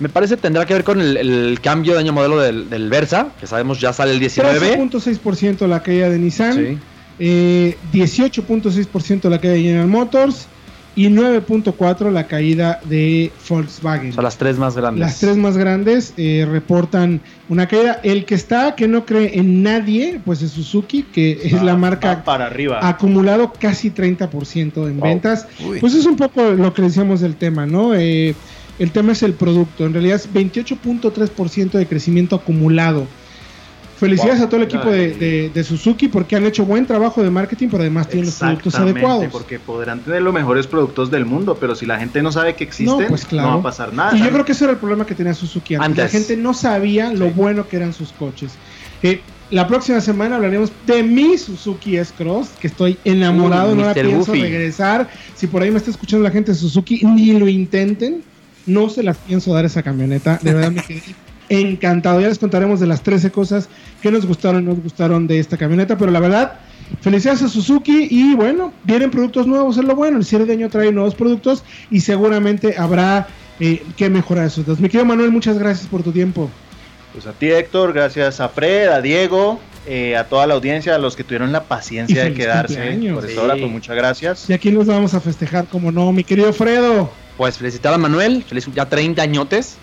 Me 0.00 0.08
parece 0.08 0.36
tendrá 0.36 0.66
que 0.66 0.74
ver 0.74 0.84
con 0.84 1.00
el, 1.00 1.16
el 1.16 1.58
cambio 1.62 1.94
de 1.94 2.00
año 2.00 2.12
modelo 2.12 2.38
del, 2.38 2.68
del 2.68 2.90
Versa, 2.90 3.28
que 3.40 3.46
sabemos 3.46 3.80
ya 3.80 3.92
sale 3.92 4.12
el 4.12 4.18
19. 4.20 4.76
13.6% 4.78 5.66
la 5.66 5.82
caída 5.82 6.10
de 6.10 6.18
Nissan, 6.18 6.54
Sí. 6.54 6.78
eh, 7.20 7.76
18.6% 7.92 9.28
la 9.30 9.38
caída 9.40 9.54
de 9.54 9.62
General 9.62 9.86
Motors 9.86 10.48
y 10.96 11.08
9.4 11.08 12.10
la 12.10 12.26
caída 12.26 12.80
de 12.84 13.30
Volkswagen. 13.48 14.14
Son 14.14 14.24
las 14.24 14.38
tres 14.38 14.56
más 14.58 14.74
grandes. 14.76 15.00
Las 15.00 15.18
tres 15.20 15.36
más 15.36 15.56
grandes 15.58 16.14
eh, 16.16 16.46
reportan 16.50 17.20
una 17.50 17.68
caída. 17.68 18.00
El 18.02 18.24
que 18.24 18.34
está, 18.34 18.74
que 18.74 18.88
no 18.88 19.04
cree 19.04 19.38
en 19.38 19.62
nadie, 19.62 20.20
pues 20.24 20.40
es 20.40 20.52
Suzuki, 20.52 21.02
que 21.02 21.38
es 21.44 21.52
la 21.52 21.72
va 21.72 21.78
marca 21.78 22.24
para 22.24 22.46
arriba. 22.46 22.80
acumulado 22.82 23.52
casi 23.60 23.90
30% 23.90 24.88
en 24.88 24.98
Wow. 24.98 25.08
ventas. 25.08 25.46
Uy. 25.64 25.80
Pues 25.80 25.94
es 25.94 26.06
un 26.06 26.16
poco 26.16 26.42
lo 26.52 26.72
que 26.72 26.80
decíamos 26.82 27.20
del 27.20 27.36
tema, 27.36 27.66
¿no? 27.66 27.94
Eh, 27.94 28.34
el 28.78 28.90
tema 28.90 29.12
es 29.12 29.22
el 29.22 29.34
producto. 29.34 29.84
En 29.84 29.92
realidad 29.92 30.16
es 30.16 30.32
28.3% 30.32 31.72
de 31.78 31.86
crecimiento 31.86 32.36
acumulado. 32.36 33.06
Felicidades 33.98 34.38
Wow. 34.38 34.46
a 34.46 34.48
todo 34.50 34.60
el 34.60 34.66
equipo 34.66 34.90
de, 34.90 35.14
de- 35.14 35.50
de 35.54 35.64
Suzuki 35.64 36.08
porque 36.08 36.36
han 36.36 36.44
hecho 36.44 36.64
buen 36.66 36.84
trabajo 36.86 37.22
de 37.22 37.30
marketing, 37.30 37.68
pero 37.70 37.82
además 37.82 38.08
tienen 38.08 38.26
los 38.26 38.34
productos 38.34 38.74
adecuados. 38.74 39.26
porque 39.32 39.58
podrán 39.58 40.00
tener 40.00 40.20
los 40.22 40.34
mejores 40.34 40.66
productos 40.66 41.10
del 41.10 41.24
mundo, 41.24 41.56
pero 41.58 41.74
si 41.74 41.86
la 41.86 41.98
gente 41.98 42.22
no 42.22 42.30
sabe 42.30 42.54
que 42.54 42.64
existen, 42.64 42.98
No, 43.00 43.06
pues 43.08 43.24
claro. 43.24 43.48
no 43.48 43.54
va 43.54 43.60
a 43.60 43.62
pasar 43.62 43.92
nada. 43.94 44.14
Y 44.16 44.20
yo 44.22 44.30
creo 44.30 44.44
que 44.44 44.52
ese 44.52 44.64
era 44.64 44.74
el 44.74 44.78
problema 44.78 45.06
que 45.06 45.14
tenía 45.14 45.32
Suzuki 45.34 45.74
antes. 45.76 45.96
La 45.96 46.04
Antes. 46.04 46.12
gente 46.12 46.36
no 46.36 46.52
sabía 46.52 47.12
lo 47.12 47.26
Sí. 47.28 47.32
bueno 47.34 47.66
que 47.68 47.76
eran 47.76 47.92
sus 47.94 48.12
coches. 48.12 48.52
Eh, 49.02 49.20
la 49.50 49.66
próxima 49.66 50.00
semana 50.00 50.36
hablaremos 50.36 50.72
de 50.86 51.02
mi 51.02 51.38
Suzuki 51.38 51.96
S-Cross, 51.96 52.48
que 52.60 52.66
estoy 52.66 52.98
enamorado, 53.04 53.74
no 53.74 53.84
la 53.86 53.94
pienso 53.94 54.32
regresar. 54.32 55.08
Si 55.34 55.46
por 55.46 55.62
ahí 55.62 55.70
me 55.70 55.78
está 55.78 55.90
escuchando 55.90 56.22
la 56.24 56.30
gente 56.30 56.52
de 56.52 56.58
Suzuki, 56.58 57.00
ni 57.04 57.32
lo 57.32 57.48
intenten. 57.48 58.22
No 58.66 58.88
se 58.90 59.02
las 59.04 59.16
pienso 59.18 59.54
dar 59.54 59.64
esa 59.64 59.82
camioneta. 59.82 60.38
De 60.42 60.52
verdad 60.52 60.72
me 60.72 60.82
quedé 60.82 61.02
encantado. 61.48 62.20
Ya 62.20 62.28
les 62.28 62.38
contaremos 62.38 62.80
de 62.80 62.86
las 62.86 63.02
13 63.02 63.30
cosas 63.30 63.68
que 64.02 64.10
nos 64.10 64.26
gustaron 64.26 64.62
y 64.62 64.66
no 64.66 64.74
nos 64.74 64.82
gustaron 64.82 65.26
de 65.26 65.38
esta 65.38 65.56
camioneta. 65.56 65.96
Pero 65.98 66.10
la 66.10 66.20
verdad, 66.20 66.54
felicidades 67.00 67.42
a 67.42 67.48
Suzuki. 67.48 68.08
Y 68.10 68.34
bueno, 68.34 68.72
vienen 68.84 69.10
productos 69.10 69.46
nuevos, 69.46 69.76
es 69.78 69.84
lo 69.84 69.94
bueno. 69.94 70.18
El 70.18 70.24
cierre 70.24 70.44
de 70.44 70.52
año 70.54 70.68
trae 70.68 70.92
nuevos 70.92 71.14
productos 71.14 71.64
y 71.90 72.00
seguramente 72.00 72.76
habrá 72.78 73.26
eh, 73.60 73.82
que 73.96 74.10
mejorar 74.10 74.46
esos 74.46 74.66
dos. 74.66 74.80
Mi 74.80 74.88
querido 74.88 75.04
Manuel, 75.06 75.30
muchas 75.30 75.58
gracias 75.58 75.86
por 75.88 76.02
tu 76.02 76.12
tiempo. 76.12 76.50
Pues 77.12 77.26
a 77.26 77.32
ti, 77.32 77.46
Héctor, 77.50 77.92
gracias 77.94 78.40
a 78.40 78.48
Fred, 78.50 78.88
a 78.88 79.00
Diego, 79.00 79.58
eh, 79.86 80.16
a 80.16 80.24
toda 80.24 80.46
la 80.46 80.52
audiencia, 80.52 80.94
a 80.94 80.98
los 80.98 81.16
que 81.16 81.24
tuvieron 81.24 81.50
la 81.50 81.62
paciencia 81.64 82.24
de 82.24 82.34
quedarse 82.34 82.74
por 83.14 83.24
esta 83.24 83.28
Sí. 83.28 83.38
hora, 83.38 83.54
pues 83.56 83.70
muchas 83.70 83.96
gracias. 83.96 84.50
Y 84.50 84.52
aquí 84.52 84.70
nos 84.70 84.86
vamos 84.86 85.14
a 85.14 85.20
festejar, 85.20 85.64
como 85.66 85.90
no, 85.90 86.12
mi 86.12 86.24
querido 86.24 86.52
Fredo. 86.52 87.10
Pues 87.38 87.56
felicitar 87.56 87.94
a 87.94 87.98
Manuel, 87.98 88.44
feliz 88.46 88.66
ya 88.74 88.86
30 88.86 89.22
añotes. 89.22 89.78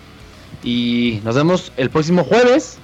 Y 0.64 1.20
nos 1.24 1.34
vemos 1.36 1.72
el 1.76 1.90
próximo 1.90 2.24
jueves. 2.24 2.78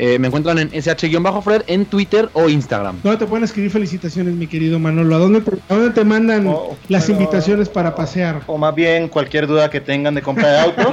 Eh, 0.00 0.16
me 0.20 0.28
encuentran 0.28 0.58
en 0.60 0.70
SH-Fred 0.72 1.62
en 1.66 1.84
Twitter 1.84 2.28
o 2.32 2.48
Instagram. 2.48 3.00
¿Dónde 3.02 3.18
te 3.18 3.26
pueden 3.26 3.42
escribir 3.42 3.70
felicitaciones, 3.72 4.32
mi 4.34 4.46
querido 4.46 4.78
Manolo? 4.78 5.16
¿A 5.16 5.18
dónde 5.18 5.40
te, 5.40 5.50
a 5.68 5.74
dónde 5.74 5.90
te 5.90 6.04
mandan 6.04 6.46
Oh, 6.46 6.76
las 6.88 7.06
pero- 7.06 7.18
invitaciones 7.18 7.68
para 7.68 7.94
pasear? 7.96 8.42
O 8.46 8.56
más 8.58 8.74
bien 8.76 9.08
cualquier 9.08 9.48
duda 9.48 9.68
que 9.70 9.80
tengan 9.80 10.14
de 10.14 10.22
compra 10.22 10.48
de 10.52 10.60
auto. 10.60 10.92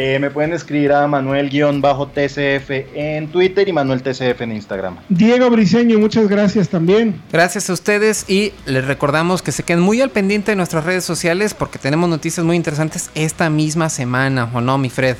eh, 0.00 0.16
me 0.20 0.30
pueden 0.30 0.52
escribir 0.52 0.92
a 0.92 1.08
Manuel-TCF 1.08 2.70
en 2.94 3.26
Twitter 3.32 3.68
y 3.68 3.72
Manuel 3.72 4.00
TCF 4.00 4.40
en 4.42 4.52
Instagram. 4.52 4.96
Diego 5.08 5.50
Briseño, 5.50 5.98
muchas 5.98 6.28
gracias 6.28 6.68
también. 6.68 7.20
Gracias 7.32 7.68
a 7.68 7.72
ustedes 7.72 8.24
y 8.30 8.52
les 8.64 8.84
recordamos 8.86 9.42
que 9.42 9.50
se 9.50 9.64
queden 9.64 9.80
muy 9.82 10.00
al 10.00 10.10
pendiente 10.10 10.52
de 10.52 10.56
nuestras 10.56 10.84
redes 10.84 11.04
sociales 11.04 11.52
porque 11.52 11.80
tenemos 11.80 12.08
noticias 12.08 12.46
muy 12.46 12.54
interesantes 12.54 13.10
esta 13.16 13.50
misma 13.50 13.88
semana, 13.88 14.48
¿o 14.54 14.60
no, 14.60 14.78
mi 14.78 14.88
Fred? 14.88 15.16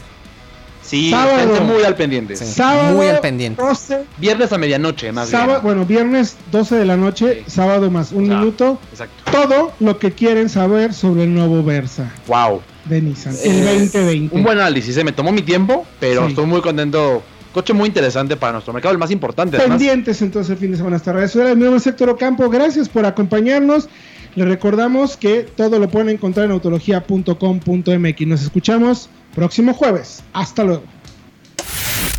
Sí, 0.82 1.10
Sábado. 1.10 1.60
muy 1.64 1.82
al 1.82 1.96
pendiente. 1.96 2.36
Sí. 2.36 2.46
Sábado, 2.46 2.94
muy 2.96 3.08
al 3.08 3.18
pendiente. 3.20 3.60
12, 3.60 4.04
Viernes 4.16 4.52
a 4.52 4.58
medianoche, 4.58 5.10
más 5.12 5.28
sábado, 5.28 5.50
bien. 5.54 5.62
bueno, 5.64 5.84
viernes 5.86 6.36
12 6.52 6.76
de 6.76 6.84
la 6.86 6.96
noche, 6.96 7.42
Sí. 7.46 7.50
sábado 7.50 7.90
más 7.90 8.12
un 8.12 8.24
O 8.24 8.26
sea, 8.28 8.38
minuto. 8.38 8.78
Exacto. 8.92 9.30
Todo 9.30 9.72
lo 9.80 9.98
que 9.98 10.12
quieren 10.12 10.48
saber 10.48 10.94
sobre 10.94 11.24
el 11.24 11.34
nuevo 11.34 11.62
Versa 11.64 12.10
Wow. 12.26 12.62
De 12.88 13.02
Nissan, 13.02 13.34
Eh, 13.34 13.38
el 13.76 13.90
2020. 13.90 14.34
Un 14.36 14.42
buen 14.42 14.58
análisis, 14.58 14.94
se 14.94 15.04
me 15.04 15.12
tomó 15.12 15.32
mi 15.32 15.42
tiempo, 15.42 15.86
pero 16.00 16.22
Sí. 16.24 16.28
estoy 16.30 16.46
muy 16.46 16.60
contento. 16.60 17.22
Coche 17.52 17.72
muy 17.72 17.88
interesante 17.88 18.36
para 18.36 18.52
nuestro 18.52 18.72
mercado, 18.72 18.92
el 18.92 18.98
más 18.98 19.10
importante. 19.10 19.56
además. 19.56 19.78
Pendientes 19.78 20.20
entonces 20.22 20.50
el 20.50 20.58
fin 20.58 20.70
de 20.70 20.76
semana 20.76 20.96
hasta 20.96 21.12
redes 21.12 21.30
sociales. 21.32 21.56
Mi 21.56 21.62
nombre 21.62 21.78
es 21.78 21.86
Héctor 21.86 22.10
Ocampo, 22.10 22.48
gracias 22.50 22.88
por 22.88 23.06
acompañarnos. 23.06 23.88
Les 24.34 24.46
recordamos 24.46 25.16
que 25.16 25.40
todo 25.56 25.78
lo 25.78 25.88
pueden 25.88 26.10
encontrar 26.10 26.46
en 26.46 26.52
autología.com.mx. 26.52 28.26
Nos 28.26 28.42
escuchamos 28.42 29.08
próximo 29.34 29.72
jueves. 29.74 30.22
Hasta 30.34 30.62
luego. 30.64 30.82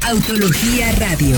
Autología 0.08 0.91
Radio. 0.93 1.38